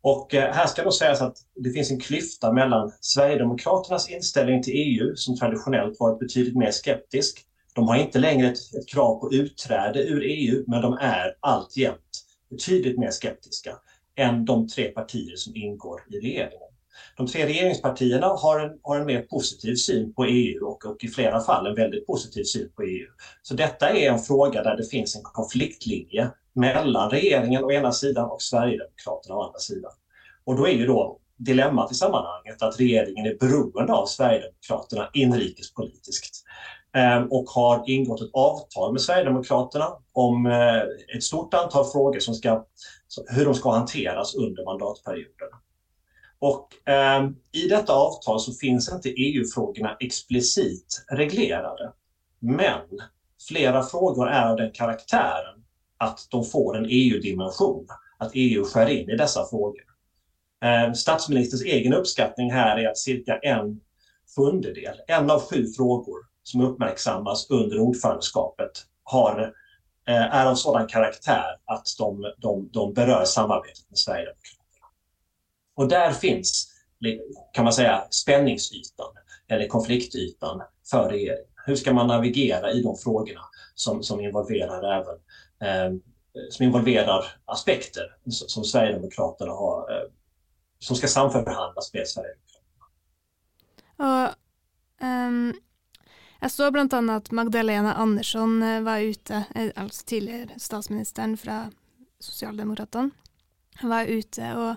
[0.00, 4.72] Och eh, här ska då sägas att det finns en klyfta mellan Sverigedemokraternas inställning till
[4.76, 7.44] EU som traditionellt varit betydligt mer skeptisk.
[7.74, 12.24] De har inte längre ett, ett krav på utträde ur EU, men de är alltjämt
[12.50, 13.78] betydligt mer skeptiska
[14.16, 16.67] än de tre partier som ingår i regeringen.
[17.16, 21.08] De tre regeringspartierna har en, har en mer positiv syn på EU och, och, i
[21.08, 23.06] flera fall en väldigt positiv syn på EU.
[23.42, 28.30] Så detta är en fråga där det finns en konfliktlinje mellan regeringen å ena sidan
[28.30, 29.92] och Sverigedemokraterna å andra sidan.
[30.44, 36.36] Och då är ju då dilemmat i sammanhanget att regeringen är beroende av Sverigedemokraterna inrikespolitiskt
[36.96, 42.34] eh, och har ingått ett avtal med Sverigedemokraterna om eh, ett stort antal frågor som
[42.34, 42.64] ska,
[43.28, 45.48] hur de ska hanteras under mandatperioden.
[46.40, 51.92] Och eh, i detta avtal så finns inte EU-frågorna explicit reglerade.
[52.38, 52.80] Men
[53.48, 55.64] flera frågor är av den karaktären
[55.98, 57.86] att de får en EU-dimension,
[58.18, 59.82] att EU skär in i dessa frågor.
[60.64, 63.80] Eh, statsministerns egen uppskattning här är att cirka en
[64.36, 68.70] sjundedel, en av sju frågor som uppmärksammas under ordförandeskapet
[69.04, 69.52] har,
[70.08, 74.57] eh, är av sådan karaktär att de, de, de berör samarbetet med Sverigedemokraterna.
[75.78, 76.72] Och där finns,
[77.52, 79.06] kan man säga, spänningsytan
[79.48, 81.44] eller konfliktytan för regeringen.
[81.66, 83.40] Hur ska man navigera i de frågorna
[83.74, 85.14] som, som involverar även
[85.60, 85.98] eh,
[86.50, 90.10] som involverar aspekter som Sverigedemokraterna har, eh,
[90.78, 92.84] som ska samförhandlas med Sverigedemokraterna.
[93.96, 94.34] Och,
[95.06, 95.54] um,
[96.40, 101.74] jag såg bland annat Magdalena Andersson eh, var ute, eh, alltså tidigare statsministern från
[102.20, 103.10] Socialdemokraterna,
[103.82, 104.76] var ute och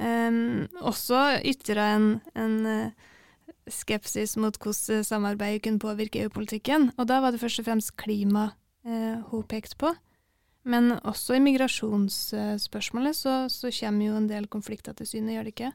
[0.00, 3.12] Ehm, også ytra en, en uh,
[3.70, 6.90] skepsis mot hvordan eh, samarbeidet kunne påvirke EU-politikken.
[6.98, 8.48] Og da var det først og fremst klima
[8.86, 9.94] uh, hun pekte på.
[10.64, 15.56] Men også i migrationsspørsmålet så, så kommer jo en del konflikter til syne, gjør det
[15.56, 15.74] ikke?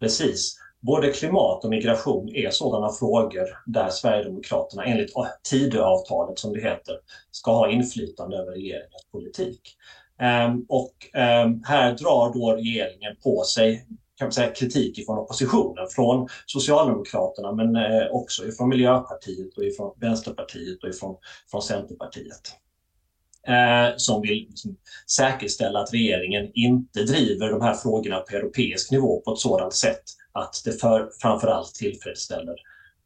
[0.00, 0.56] Precis.
[0.86, 6.94] både klimat och migration är sådana frågor där Sverigedemokraterna enligt Tidöavtalet som det heter
[7.30, 9.76] ska ha inflytande över regeringens politik.
[10.20, 13.86] Ehm, och ehm, här drar då regeringen på sig
[14.18, 19.94] kan man säga, kritik från oppositionen, från Socialdemokraterna men eh, också från Miljöpartiet och ifrån
[20.00, 21.16] Vänsterpartiet och ifrån,
[21.50, 22.52] från Centerpartiet.
[23.46, 24.76] Eh, som vill liksom,
[25.10, 30.02] säkerställa att regeringen inte driver de här frågorna på europeisk nivå på ett sådant sätt
[30.32, 32.56] att det för, framförallt tillfredsställer,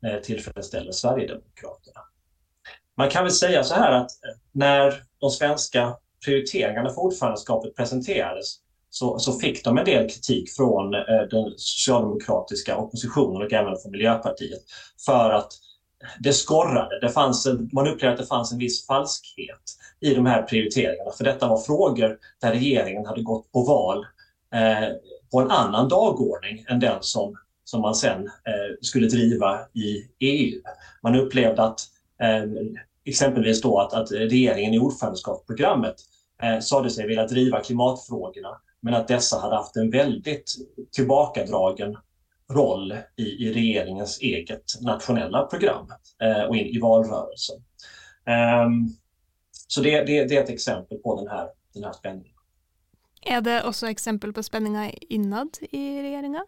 [0.07, 2.01] eh, tillfredsställer Sverigedemokraterna.
[2.97, 8.57] Man kan väl säga så här att eh, när de svenska prioriteringarna för ordförandeskapet presenterades
[8.91, 13.93] så, så fick de en del kritik från eh, den socialdemokratiska oppositionen och även från
[13.93, 14.61] Miljöpartiet
[15.07, 15.53] för att
[16.19, 17.01] det skorrade.
[17.01, 19.61] Det fanns en, man upplevde att det fanns en viss falskhet
[20.01, 21.11] i de här prioriteringarna.
[21.11, 24.07] För detta var frågor där regeringen hade gått på val
[24.55, 24.89] eh,
[25.31, 30.61] på en annan dagordning än den som, som man sen eh, skulle driva i EU.
[31.03, 31.81] Man upplevde att
[32.23, 32.45] eh,
[33.05, 35.95] exempelvis då att, att regeringen i ordförandeskapsprogrammet
[36.43, 40.55] eh, sade sig vilja driva klimatfrågorna men att dessa hade haft en väldigt
[40.93, 41.97] tillbakadragen
[42.51, 47.57] roll i, i regeringens eget nationella program eh, och in, i valrörelsen.
[48.67, 48.89] Um,
[49.53, 52.35] så det, det, det, är ett exempel på den här, den här spänningen.
[53.23, 56.47] Är det också exempel på spänningar inåt i regeringen?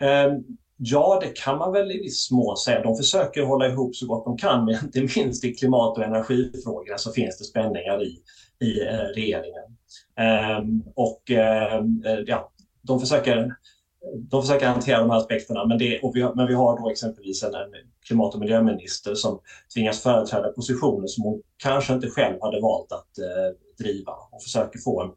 [0.00, 2.82] Um, ja, det kan man väl i viss mån säga.
[2.82, 6.98] De försöker hålla ihop så gott de kan, men inte minst i klimat och energifrågorna
[6.98, 8.22] så finns det spänningar i,
[8.60, 9.76] i eh, regeringen.
[10.16, 11.30] Ehm, och
[11.80, 13.54] um, ja, de försöker
[14.30, 16.90] de försöker hantera de här aspekterna, men, det, och vi, har, men vi har då
[16.90, 17.70] exempelvis en, en
[18.06, 19.40] klimat och miljöminister som
[19.74, 24.78] tvingas företräda positioner som hon kanske inte själv hade valt att eh, driva och försöker
[24.78, 25.10] få en,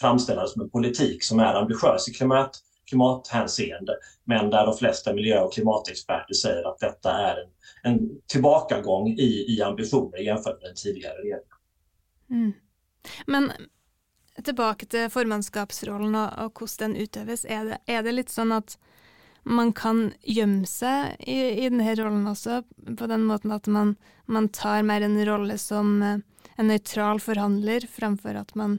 [0.00, 2.50] framställa det som en politik som är ambitiös i klimat,
[2.90, 3.92] klimathänseende,
[4.24, 7.48] men där de flesta miljö och klimatexperter säger att detta är en,
[7.92, 11.56] en tillbakagång i, i ambitioner jämfört med den tidigare regeringen.
[12.30, 12.52] Mm.
[13.26, 13.52] Men
[14.44, 18.78] tillbaka till formannskapsrollen och hur den utövas, är det, är det, lite så att
[19.42, 22.62] man kan gömma sig i, i här rollen också
[22.98, 26.18] på den måten att man, man tar mer en roll som eh,
[26.56, 28.78] en neutral förhandlare framför att man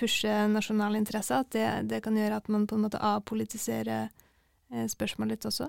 [0.00, 1.44] pusher nasjonale interesser?
[1.44, 4.08] At det, det, kan gjøre at man på en måte avpolitiserer
[4.72, 5.68] eh, spørsmålet litt også?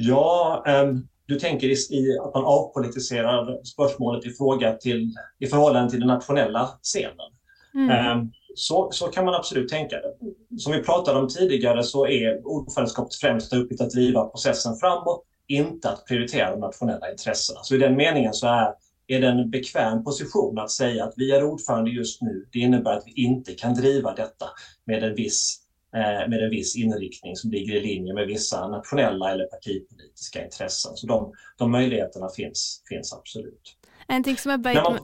[0.00, 5.90] Ja, um, du tänker i, i, att man avpolitiserar spörsmålet i fråga till, i förhållande
[5.90, 7.30] till den nationella scenen.
[7.74, 7.90] Mm.
[7.90, 10.14] Ehm, så, så kan man absolut tänka det.
[10.58, 15.90] Som vi pratade om tidigare så är ordförandeskapets främsta uppgift att driva processen framåt, inte
[15.90, 17.60] att prioritera de nationella intressena.
[17.62, 18.74] Så i den meningen så är,
[19.10, 22.46] är det en bekväm position att säga att vi är ordförande just nu.
[22.52, 24.46] Det innebär att vi inte kan driva detta
[24.84, 25.58] med en viss,
[25.94, 30.96] eh, med en viss inriktning som ligger i linje med vissa nationella eller partipolitiska intressen.
[30.96, 33.76] Så de, de möjligheterna finns, finns absolut.
[34.08, 35.00] En ting som är beit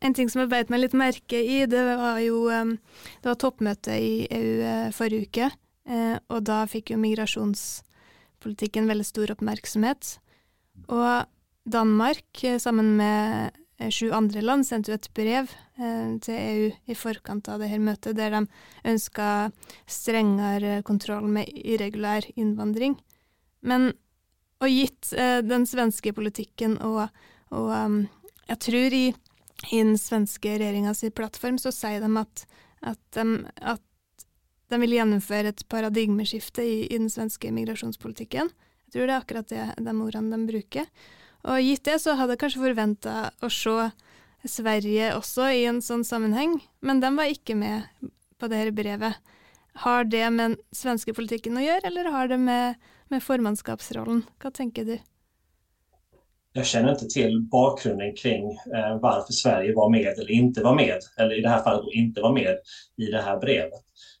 [0.00, 3.96] en ting som jeg beit meg litt merke i, det var jo Det var toppmøte
[3.96, 5.50] i EU eh, forrige uke,
[5.88, 10.18] eh, og da fikk jo migrasjonspolitikken veldig stor oppmerksomhet.
[10.92, 11.24] Og
[11.66, 16.72] Danmark, eh, sammen med eh, sju andre land, sendte jo et brev eh, til EU
[16.86, 18.44] i forkant av dette møtet, der de
[18.86, 19.28] ønska
[19.90, 22.98] strengere kontroll med irregulær innvandring.
[23.66, 23.92] Men
[24.56, 25.10] og gitt
[25.44, 27.10] den svenske politikken og,
[27.52, 27.98] og ehm,
[28.48, 29.02] jeg tror i
[29.72, 32.44] i den svenske regjeringas plattform så sier de at,
[32.92, 33.24] at, de,
[33.56, 34.26] at
[34.70, 38.50] de vil gjennomføre et paradigmeskifte i, i, den svenske migrasjonspolitikken.
[38.86, 40.90] Jeg tror det er akkurat det, de ordene de bruker.
[41.44, 43.90] Og gitt det, så hadde jeg kanskje forventa å se
[44.46, 47.86] Sverige også i en sånn sammenheng, men de var ikke med
[48.38, 49.18] på dette brevet.
[49.82, 52.80] Har det med den svenske politikken å gjøre, eller har det med,
[53.12, 54.22] med formannskapsrollen?
[54.40, 54.96] Hva tenker du?
[56.56, 60.98] jag känner inte till bakgrunden kring eh, varför Sverige var med eller inte var med,
[61.16, 62.56] eller i det här fallet inte var med
[62.96, 63.72] i det här brevet.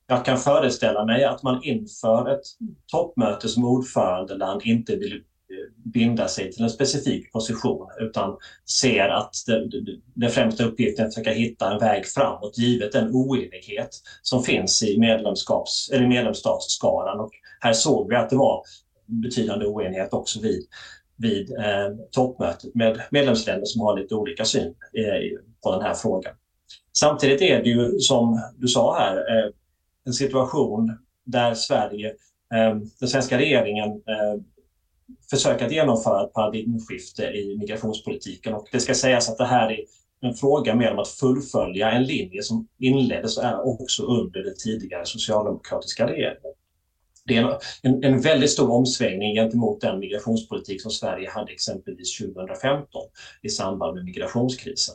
[0.06, 2.44] Jag kan föreställa mig att man inför ett
[2.92, 5.22] toppmöte som ordförandeland inte vill
[5.84, 8.36] binda sig till en specifik position utan
[8.80, 9.34] ser att
[10.14, 13.90] den främsta uppgiften är att försöka hitta en väg framåt givet den oenighet
[14.22, 17.20] som finns i medlemskaps, eller medlemsstatsskaran.
[17.20, 17.30] Och
[17.60, 18.62] här såg vi att det var
[19.06, 20.66] betydande oenighet också vid
[21.16, 26.34] vid eh, toppmötet med medlemsländer som har lite olika syn eh, på den här frågan.
[26.92, 29.50] Samtidigt är det ju som du sa här eh,
[30.04, 32.08] en situation där Sverige,
[32.54, 34.40] eh, den svenska regeringen eh,
[35.30, 39.78] försöka att genomföra ett paradigmskifte i migrationspolitiken och det ska sägas att det här är
[40.20, 46.06] en fråga mer om att fullfölja en linje som inleddes också under den tidigare socialdemokratiska
[46.06, 46.52] regeringen.
[47.24, 53.02] det är en, en väldigt stor omsvängning gentemot den migrationspolitik som Sverige hade exempelvis 2015
[53.42, 54.94] i samband med migrationskrisen.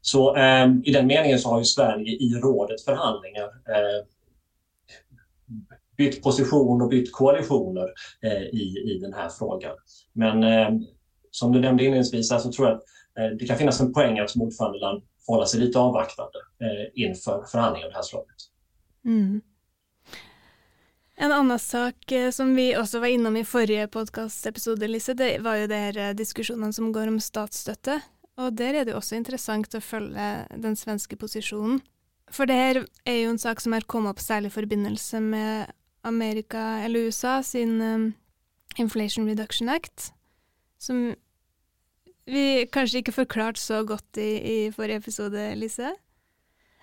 [0.00, 4.06] Så eh, i den meningen så har ju Sverige i rådet förhandlingar eh,
[5.96, 7.88] bytt position och bytt koalitioner
[8.22, 9.76] eh, i, i den här frågan.
[10.12, 10.68] Men eh,
[11.30, 12.82] som du nämnde inledningsvis så tror jag att
[13.18, 17.44] eh, det kan finnas en poäng att som ordförandeland hålla sig lite avvaktande eh, inför
[17.50, 18.36] förhandlingar av det här slaget.
[19.04, 19.40] Mm.
[21.16, 25.56] En annan sak eh, som vi också var innom i förra podkastepisode, Lise, det var
[25.56, 28.00] ju den eh, diskussionen som går om statsstøtte.
[28.36, 31.80] Och där är det också intressant att följa den svenska positionen.
[32.30, 35.66] För det här är ju en sak som har kommit upp särskilt i förbindelse med
[36.04, 38.14] Amerika eller USA sin um,
[38.78, 40.12] Inflation Reduction Act,
[40.78, 41.12] som
[42.26, 45.92] vi kanskje ikke forklarte så godt i, i forrige episode, Lise?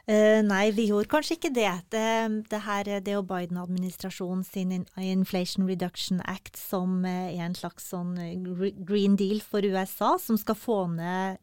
[0.09, 1.71] Eh, uh, nei, vi gjorde kanskje ikke det.
[1.93, 2.05] Det,
[2.49, 7.55] det her det er jo Biden-administrasjonen sin Inflation Reduction Act som eh, är er en
[7.55, 11.37] slags sånn eh, green deal for USA, som skal få ned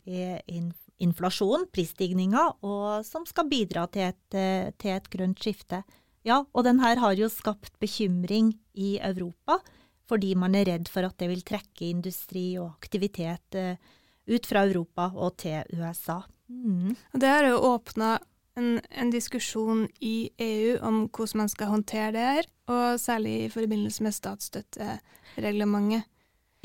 [0.46, 5.84] in, inflasjon, prisstigninger, og som skal bidra til et, uh, til et grønt skifte.
[6.26, 9.60] Ja, og den her har jo skapt bekymring i Europa,
[10.10, 13.58] fordi man er redd for at det vil trekke industri og aktivitet
[14.26, 16.20] ut fra Europa og til USA.
[16.50, 16.94] Mm.
[17.14, 18.16] Det har jo åpna
[18.58, 23.52] en, en, diskusjon i EU om hvordan man skal håndtere det her, og særlig i
[23.52, 26.06] forbindelse med statsstøttereglementet.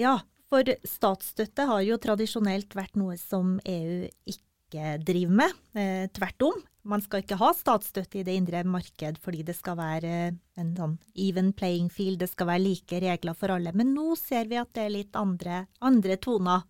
[0.02, 0.20] Ja,
[0.52, 5.58] for statsstøtte har jo tradisjonelt vært noe som EU ikke driver med.
[5.78, 6.62] Eh, tvert om.
[6.84, 10.14] Man skal ikke ha statsstøtte i det indre marked fordi det skal være
[10.58, 13.74] en sånn even playing field, det skal være like regler for alle.
[13.78, 16.66] Men nå ser vi at det er litt andre, andre toner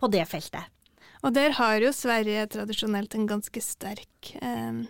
[0.00, 0.64] på det feltet.
[1.20, 4.80] Og der har jo Sverige tradisjonelt en ganske sterk eh,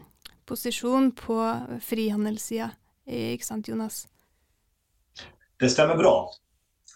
[0.46, 1.38] posisjon på
[1.82, 2.70] frihandelssida,
[3.10, 4.04] ikke sant Jonas?
[5.58, 6.30] Det stämmer bra.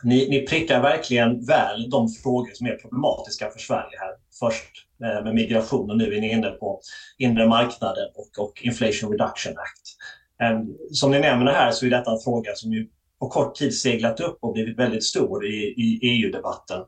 [0.04, 4.23] Ni, ni prickar verkligen väl de frågor som är problematiska för Sverige här.
[4.38, 6.80] Först eh, med migration och nu är ni inne på
[7.18, 9.96] inre marknaden och, och Inflation Reduction Act.
[10.42, 12.88] Ehm, som ni nämner här så är detta en fråga som ju
[13.20, 16.80] på kort tid seglat upp och blivit väldigt stor i, i EU-debatten.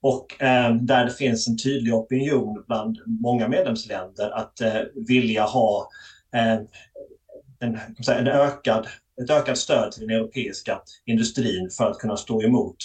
[0.00, 5.88] Och eh, där det finns en tydlig opinion bland många medlemsländer att eh, vilja ha
[6.34, 6.58] eh,
[7.60, 7.78] en,
[8.08, 8.86] en ökad,
[9.22, 12.76] ett ökat stöd till den europeiska industrin för att kunna stå emot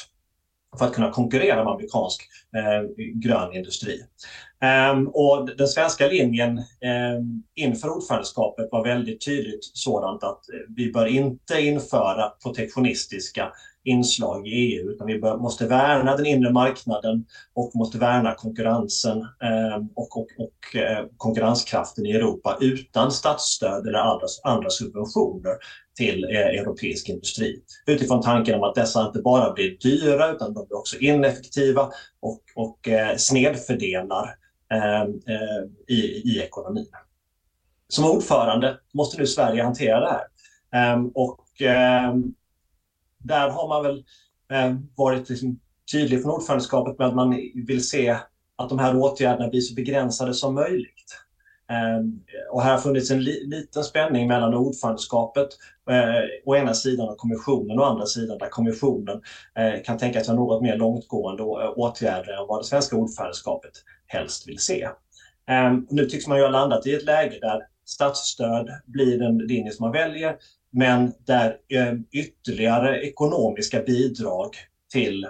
[0.78, 4.04] för att kunna konkurrera med amerikansk eh, grön industri.
[4.92, 7.20] Um, och den svenska linjen eh,
[7.56, 13.52] inför ordförandeskapet var väldigt tydligt sådant att eh, vi bör inte införa protektionistiska
[13.84, 19.18] inslag i EU utan vi bör, måste värna den inre marknaden och måste värna konkurrensen
[19.22, 25.54] eh, och, och, och eh, konkurrenskraften i Europa utan statsstöd eller andra, andra subventioner
[26.00, 27.62] till eh, europeisk industri.
[27.88, 32.42] Utifrån tanken om att dessa inte bara blir dyra utan de blir också ineffektiva och,
[32.56, 34.36] och eh, snedfördelar
[34.74, 35.06] eh,
[35.88, 36.92] i, i ekonomin.
[37.88, 40.24] Som ordförande måste nu Sverige hantera det här.
[40.72, 42.34] Ehm, och ehm,
[43.18, 44.04] där har man väl
[44.52, 45.60] ehm, varit liksom
[45.92, 47.30] tydlig från ordförandeskapet med att man
[47.68, 48.18] vill se
[48.56, 51.24] att de här åtgärderna blir så begränsade som möjligt.
[51.70, 52.20] Ehm,
[52.52, 55.48] och här har funnits en li liten spänning mellan ordförandeskapet
[55.90, 59.22] eh, å ena sidan och kommissionen å andra sidan där kommissionen
[59.56, 63.72] eh, kan tänka sig något mer långtgående åtgärder än vad det svenska ordförandeskapet
[64.08, 64.84] helst vill se.
[65.50, 69.72] Eh, nu tycks man ju ha landat i ett läge där statsstöd blir den linje
[69.72, 70.38] som man väljer
[70.72, 74.50] men där eh, ytterligare ekonomiska bidrag
[74.92, 75.28] till,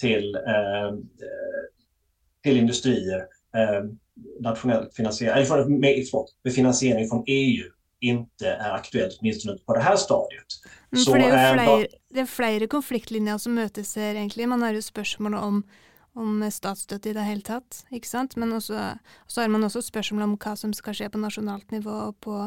[0.00, 1.64] till, ehm, eh,
[2.42, 3.26] till industrier
[3.56, 3.98] ehm,
[4.40, 7.64] nationellt finansierad, eller med, förlåt, med finansiering från EU
[8.00, 10.46] inte är aktuellt, åtminstone på det här stadiet.
[10.92, 14.48] Mm, så, det, er flere, det er flere konfliktlinjer som møtes her, egentlig.
[14.48, 15.60] Man har jo spørsmål om,
[16.18, 18.36] om statsstøtte i det hele tatt, ikke sant.
[18.36, 21.94] Men også, så har man også spørsmål om hva som skal skje på nasjonalt nivå
[22.08, 22.40] og på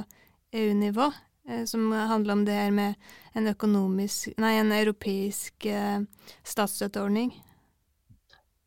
[0.53, 1.11] EU-nivå.
[1.49, 2.93] Eh, som handler om det her med
[3.33, 5.99] en økonomisk, nei, en europeisk eh.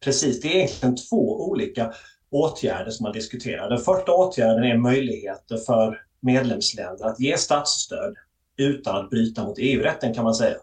[0.04, 1.92] Precis, det är egentligen två olika
[2.30, 3.70] åtgärder som man diskuterar.
[3.70, 8.14] Den första åtgärden är möjligheter för medlemsländer att ge statsstöd
[8.56, 10.56] utan att bryta mot EU-rätten kan man säga.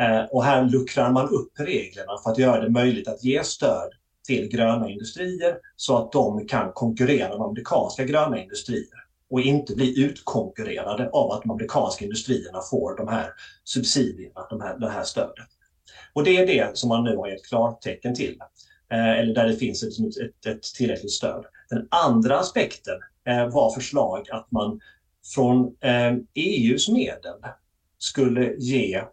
[0.00, 3.90] Eh, och här luckrar man upp reglerna för att göra det möjligt att ge stöd
[4.26, 9.00] till gröna industrier så att de kan konkurrera med amerikanska gröna industrier
[9.30, 13.30] och inte bli utkonkurrerade av att de amerikanska industrierna får de här
[13.64, 15.48] subsidierna, de här, det här stödet.
[16.12, 18.38] Och det är det som man nu har gett klartecken till.
[18.90, 21.44] Eh, eller där det finns ett, ett, ett tillräckligt stöd.
[21.70, 24.80] Den andra aspekten eh, var förslag att man
[25.34, 25.76] från
[26.34, 27.40] EUs eh, e medel
[27.98, 29.04] skulle eh, ge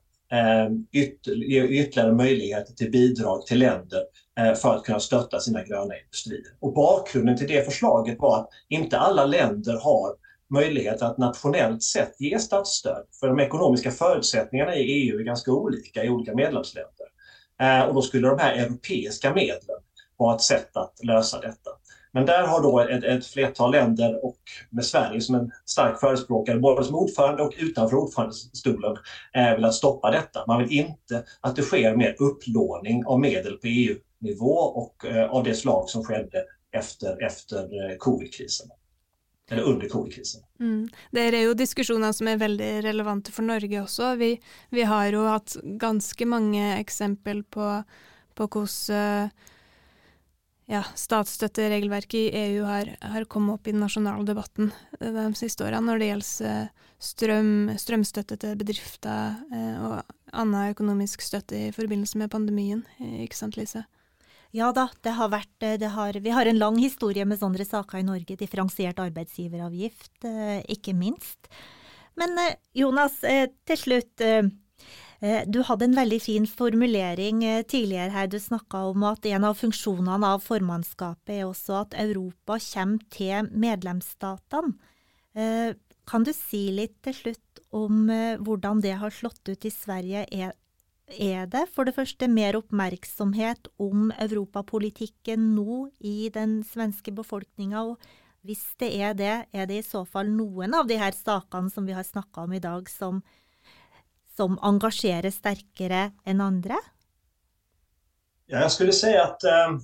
[0.92, 4.04] ytterligare möjligheter till bidrag till länder
[4.40, 6.54] eh, för att kunna stötta sina gröna industrier.
[6.60, 10.16] Och bakgrunden till det förslaget var att inte alla länder har
[10.50, 13.06] möjlighet att nationellt sett ge statsstöd.
[13.20, 17.07] För de ekonomiska förutsättningarna i EU är ganska olika i olika medlemsländer.
[17.62, 19.78] Eh, och då skulle de här europeiska medlen
[20.18, 21.72] vara ett sätt att lösa detta.
[22.12, 24.38] Men där har då ett, ett flertal länder och
[24.70, 28.98] med Sverige som en stark förespråkare, både som ordförande och utanför ordförandestolen,
[29.34, 30.44] eh, velat stoppa detta.
[30.48, 35.44] Man vill inte att det sker mer upplåning av medel på EU-nivå och eh, av
[35.44, 38.68] det slag som skedde efter, efter eh, covid-krisen.
[39.50, 40.42] Eller under covid-krisen.
[40.60, 40.90] Mm.
[41.12, 44.16] Det är ju diskussioner som är väldigt relevanta för Norge också.
[44.16, 47.84] Vi, vi har ju haft ganska många exempel på,
[48.34, 49.28] på hur eh,
[50.68, 55.86] ja, statsstøtteregelverket i EU har, har, kommet opp i den nasjonale debatten de siste årene
[55.88, 62.20] når det gjelder eh, strøm, strømstøtte til bedrifter eh, og annen økonomisk støtte i forbindelse
[62.20, 62.84] med pandemien.
[63.00, 63.86] Ikke eh, sant, Lise?
[64.56, 67.66] Ja da, det har vært, eh, det har, vi har en lang historie med sånne
[67.68, 68.38] saker i Norge.
[68.40, 71.50] Differensiert arbeidsgiveravgift, eh, ikke minst.
[72.16, 74.24] Men eh, Jonas, til slutt.
[75.50, 78.28] Du hadde en veldig fin formulering tidligere her.
[78.30, 83.50] Du snakka om at en av funksjonene av formannskapet er også at Europa kommer til
[83.50, 84.76] medlemsstatene.
[86.06, 88.06] Kan du si litt til slutt om
[88.46, 90.28] hvordan det har slått ut i Sverige?
[90.30, 90.54] Er,
[91.08, 97.84] er det for det første mer oppmerksomhet om europapolitikken nå i den svenske befolkninga?
[97.84, 97.98] Og
[98.48, 101.88] hvis det er det, er det i så fall noen av de her sakene som
[101.88, 103.24] vi har snakka om i dag, som
[104.38, 106.76] som engagerar starkare än andra?
[108.46, 109.78] Ja, jag skulle säga att eh,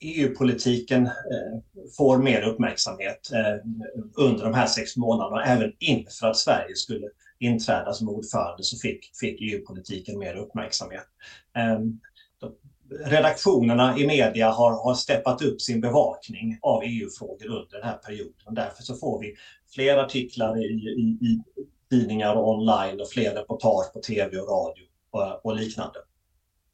[0.00, 3.70] EU-politiken eh, får mer uppmärksamhet eh,
[4.16, 5.44] under de här sex månaderna.
[5.44, 7.06] Även inför att Sverige skulle
[7.38, 11.06] inträda som ordförande så fick, fick EU-politiken mer uppmärksamhet.
[11.54, 12.00] Ehm,
[13.04, 18.54] redaktionerna i media har, har steppat upp sin bevakning av EU-frågor under den här perioden.
[18.54, 19.34] Därför så får vi
[19.74, 21.40] fler artiklar i, i, i
[21.90, 25.98] tidningar och online och fler reportage på tv och radio och, och liknande.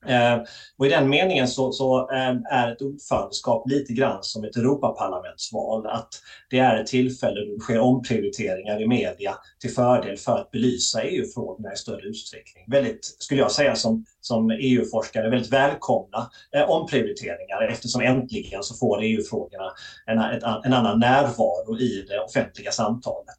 [0.06, 0.38] Eh,
[0.78, 5.86] och I den meningen så, så eh, är ett ordförandeskap lite grann som ett Europaparlamentsval.
[5.86, 6.08] Att
[6.50, 11.02] det är ett tillfälle då det sker omprioriteringar i media till fördel för att belysa
[11.02, 12.64] EU-frågorna i större utsträckning.
[12.66, 19.02] Väldigt, skulle jag säga som, som EU-forskare, väldigt välkomna eh, omprioriteringar eftersom äntligen så får
[19.02, 19.72] EU-frågorna
[20.06, 20.18] en,
[20.64, 23.38] en annan närvaro i det offentliga samtalet.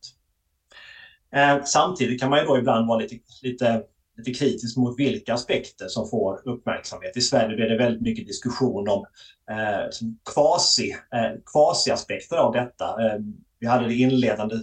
[1.36, 3.82] Eh, samtidigt kan man ju då ibland vara lite, lite,
[4.18, 7.18] lite kritisk mot vilka aspekter som får uppmärksamhet.
[7.18, 9.06] I Sverige blir det väldigt mycket diskussion om
[9.52, 9.90] eh,
[10.34, 12.86] kvasi, eh, kvasi-aspekter av detta.
[12.86, 13.20] Eh,
[13.60, 14.56] vi hade det inledande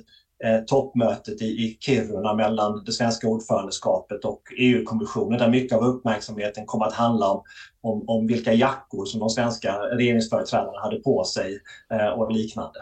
[0.44, 6.66] eh, toppmötet i, i Kiruna mellan det svenska ordförandeskapet och EU-kommissionen där mycket av uppmärksamheten
[6.66, 7.42] kom att handla om,
[7.80, 11.60] om, om vilka jackor som de svenska regeringsföreträdarna hade på sig
[11.92, 12.78] eh, och liknande.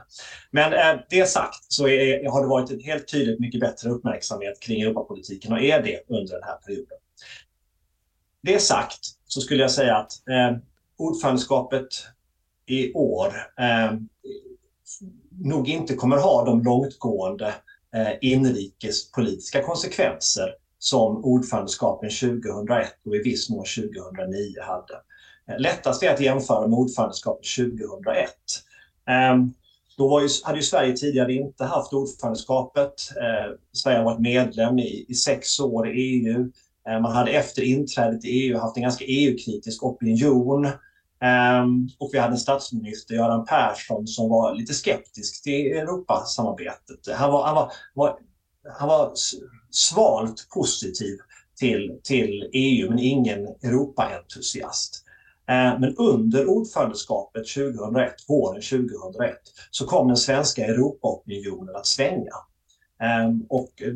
[0.50, 4.60] Men eh, det sagt så är, har det varit en helt tydligt mycket bättre uppmärksamhet
[4.60, 6.98] kring Europapolitiken och är det under den här perioden.
[8.42, 10.58] Det sagt så skulle jag säga att eh,
[10.98, 11.88] ordförandeskapet
[12.66, 13.26] i år
[13.58, 13.92] eh,
[15.38, 17.54] nog inte kommer ha de långtgående
[17.94, 24.94] eh, inrikespolitiska konsekvenser som ordförandeskapen 2001 och i viss mån 2009 hade.
[25.48, 28.30] Eh, lättast är att jämföra med ordförandeskapet 2001.
[29.08, 29.54] Ehm,
[29.98, 32.94] då var ju, hade ju Sverige tidigare inte haft ordförandeskapet.
[33.16, 36.50] Eh, Sverige har varit medlem i, i sex år i EU.
[37.02, 40.68] Man hade efter inträdet i EU haft en ganska EU-kritisk opinion.
[41.24, 47.16] Um, och vi hade en statsminister, Göran Persson, som var lite skeptisk till Europasamarbetet.
[47.16, 48.18] Han var, han var, var,
[48.78, 49.12] han var
[49.70, 51.18] svalt positiv
[51.58, 55.02] till, till EU, men ingen Europaentusiast.
[55.50, 59.36] Uh, men under ordförandeskapet 2001, våren 2001,
[59.70, 62.34] så kom den svenska Europaopinionen att svänga.
[63.26, 63.92] Um, och eh,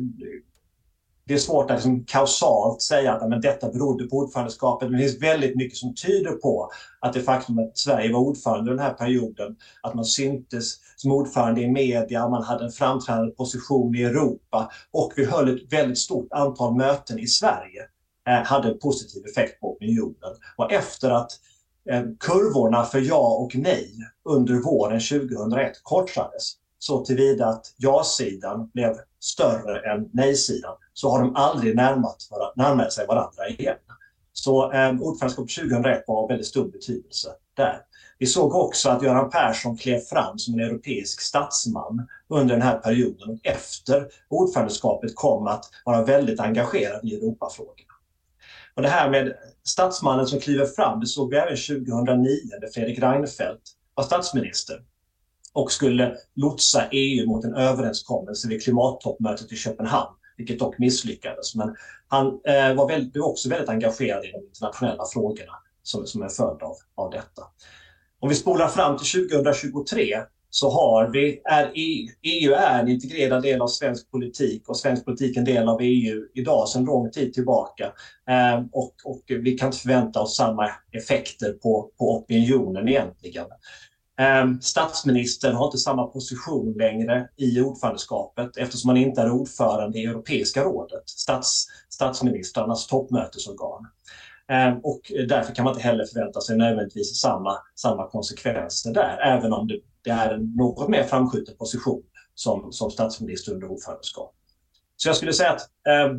[1.31, 4.89] det är svårt att liksom kausalt säga att men detta berodde på ordförandeskapet.
[4.89, 8.71] Men det finns väldigt mycket som tyder på att det faktum att Sverige var ordförande
[8.71, 13.95] den här perioden, att man syntes som ordförande i media, man hade en framträdande position
[13.95, 17.81] i Europa och vi höll ett väldigt stort antal möten i Sverige,
[18.27, 20.35] eh, hade en positiv effekt på opinionen.
[20.55, 21.31] Och efter att
[21.89, 23.91] eh, kurvorna för ja och nej
[24.29, 31.35] under våren 2001 korsades så tillvida att ja-sidan blev större än nej-sidan så har de
[31.35, 32.17] aldrig närmat,
[32.55, 33.77] närmat sig varandra igen.
[34.33, 37.81] Så eh, ordförandeskapet 2001 var av väldigt stor betydelse där.
[38.19, 42.77] Vi såg också att Göran Persson klev fram som en europeisk statsman under den här
[42.77, 47.93] perioden och efter ordförandeskapet kom att vara väldigt engagerad i Europafrågorna.
[48.75, 52.27] Och det här med statsmannen som kliver fram, det såg vi även 2009
[52.61, 53.61] när Fredrik Reinfeldt
[53.95, 54.83] var statsminister
[55.53, 61.55] och skulle lotsa EU mot en överenskommelse vid klimattoppmötet i Köpenhamn, vilket dock misslyckades.
[61.55, 61.75] Men
[62.07, 66.63] han eh, var väldigt, också väldigt engagerad i de internationella frågorna som, som en följd
[66.63, 67.43] av, av detta.
[68.19, 70.17] Om vi spolar fram till 2023
[70.49, 75.05] så har vi, är EU, EU är en integrerad del av svensk politik och svensk
[75.05, 77.85] politik en del av EU idag sedan lång tid tillbaka.
[78.29, 83.45] Eh, och, och, vi kan inte förvänta oss samma effekter på, på opinionen egentligen.
[84.19, 90.05] Ehm, statsministern har inte samma position längre i ordförandeskapet eftersom han inte är ordförande i
[90.05, 93.87] Europeiska rådet, stats, statsministrarnas toppmötesorgan.
[94.47, 99.53] Ehm, och därför kan man inte heller förvänta sig nödvändigtvis samma, samma konsekvenser där, även
[99.53, 102.03] om det, det är en något mer framskjuten position
[102.35, 104.35] som, som statsminister under ordförandeskap.
[104.97, 106.17] Så jag skulle säga att eh,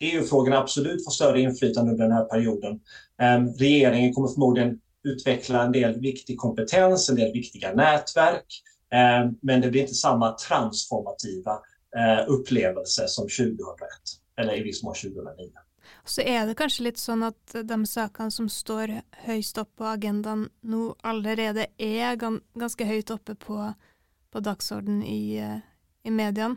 [0.00, 2.80] EU-frågorna absolut får större inflytande under den här perioden.
[3.22, 9.60] Eh, regeringen kommer förmodligen utveckla en del viktig kompetens, en del viktiga nätverk, eh, men
[9.60, 11.52] det blir inte samma transformativa
[11.96, 13.88] eh, upplevelse som 2001,
[14.36, 15.50] eller i viss mån 2009.
[16.04, 20.48] Så är det kanske lite så att de sakene som står högst upp på agendan
[20.60, 22.16] nu allerede är
[22.58, 23.74] ganska högt uppe på,
[24.30, 25.58] på dagsorden i, eh,
[26.02, 26.56] i medien.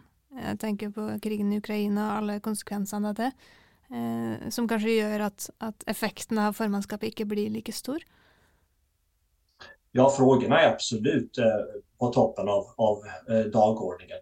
[0.49, 3.31] Jag tänker på krigen i Ukraina och alla konsekvenserna av det.
[3.89, 8.03] Eh, som kanske gör att, att effekten av formannskapet inte blir lika stor?
[9.97, 11.45] Ja, frågorna är absolut eh,
[11.99, 14.17] på toppen av, av eh, dagordningen.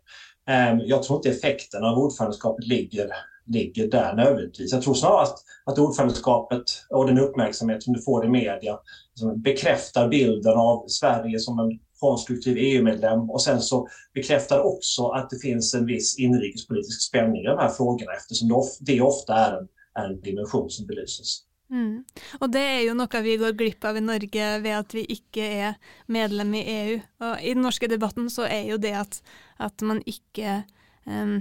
[0.47, 3.09] Ehm, jag tror inte effekten av ordförandeskapet ligger
[3.45, 4.71] ligger där nödvändigtvis.
[4.71, 8.79] Jag tror snarast att, ordförandeskapet och den uppmärksamhet som du får i media
[9.15, 15.29] liksom bekräftar bilden av Sverige som en konstruktiv EU-medlem och sen så bekräftar också att
[15.29, 19.57] det finns en viss inrikespolitisk spänning i de här frågorna eftersom det, det ofta är
[19.57, 21.39] en, är en dimension som belyses.
[21.73, 22.03] Mm.
[22.37, 25.47] Og det er jo noe vi går glipp av i Norge ved at vi ikke
[25.65, 26.99] er medlem i EU.
[27.25, 29.19] Og I den norske debatten så er jo det at,
[29.57, 30.61] at man ikke
[31.09, 31.39] um,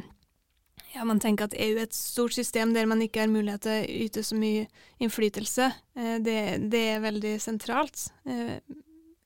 [0.93, 3.77] ja, man tenker at EU er et stort system der man ikke har mulighet til
[3.77, 4.67] å yte så mye
[5.03, 5.69] innflytelse.
[5.97, 6.39] Eh, det,
[6.73, 8.09] det er veldig sentralt.
[8.29, 8.59] Eh,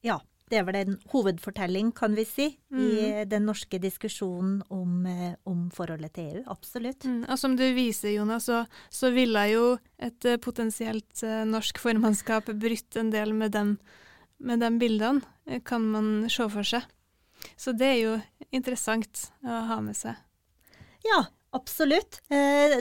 [0.06, 0.20] ja,
[0.50, 2.80] det er vel en hovedfortelling, kan vi si, mm.
[2.80, 6.42] i den norske diskusjonen om, eh, om forholdet til EU.
[6.52, 7.04] Absolutt.
[7.04, 7.24] Mm.
[7.24, 9.64] Og som du viser, Jonas, så, så ville jo
[9.98, 13.64] et potensielt norsk formannskap brytt en del med de,
[14.38, 16.86] med de bildene, kan man se for seg.
[17.58, 18.14] Så det er jo
[18.54, 20.14] interessant å ha med seg.
[21.06, 21.26] Ja,
[21.56, 22.20] Absolutt.
[22.28, 22.78] Eh,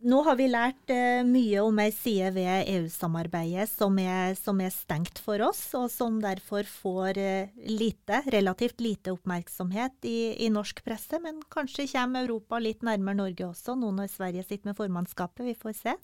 [0.00, 3.96] nå har vi lært eh, mye om ei side ved EU-samarbeidet som,
[4.38, 10.34] som, er stengt for oss, og som derfor får eh, lite, relativt lite oppmerksomhet i,
[10.46, 11.20] i, norsk presse.
[11.22, 15.44] Men kanskje kommer Europa litt nærmere Norge også, nå når Sverige sitter med formannskapet.
[15.50, 15.96] Vi får se.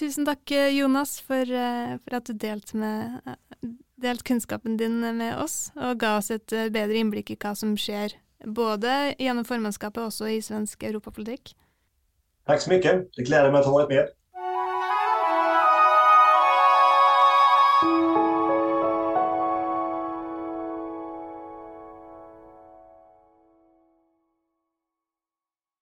[0.00, 3.34] Tusen takk, eh, Jonas, for, eh, for at du delte, med,
[4.00, 8.16] delt kunnskapen din med oss, og ga oss et bedre innblikk i hva som skjer
[8.44, 11.54] både genom formannskapet och også i svensk Europapolitik.
[12.46, 13.08] Tack så mycket.
[13.16, 14.08] Det gläder mig att ha varit med.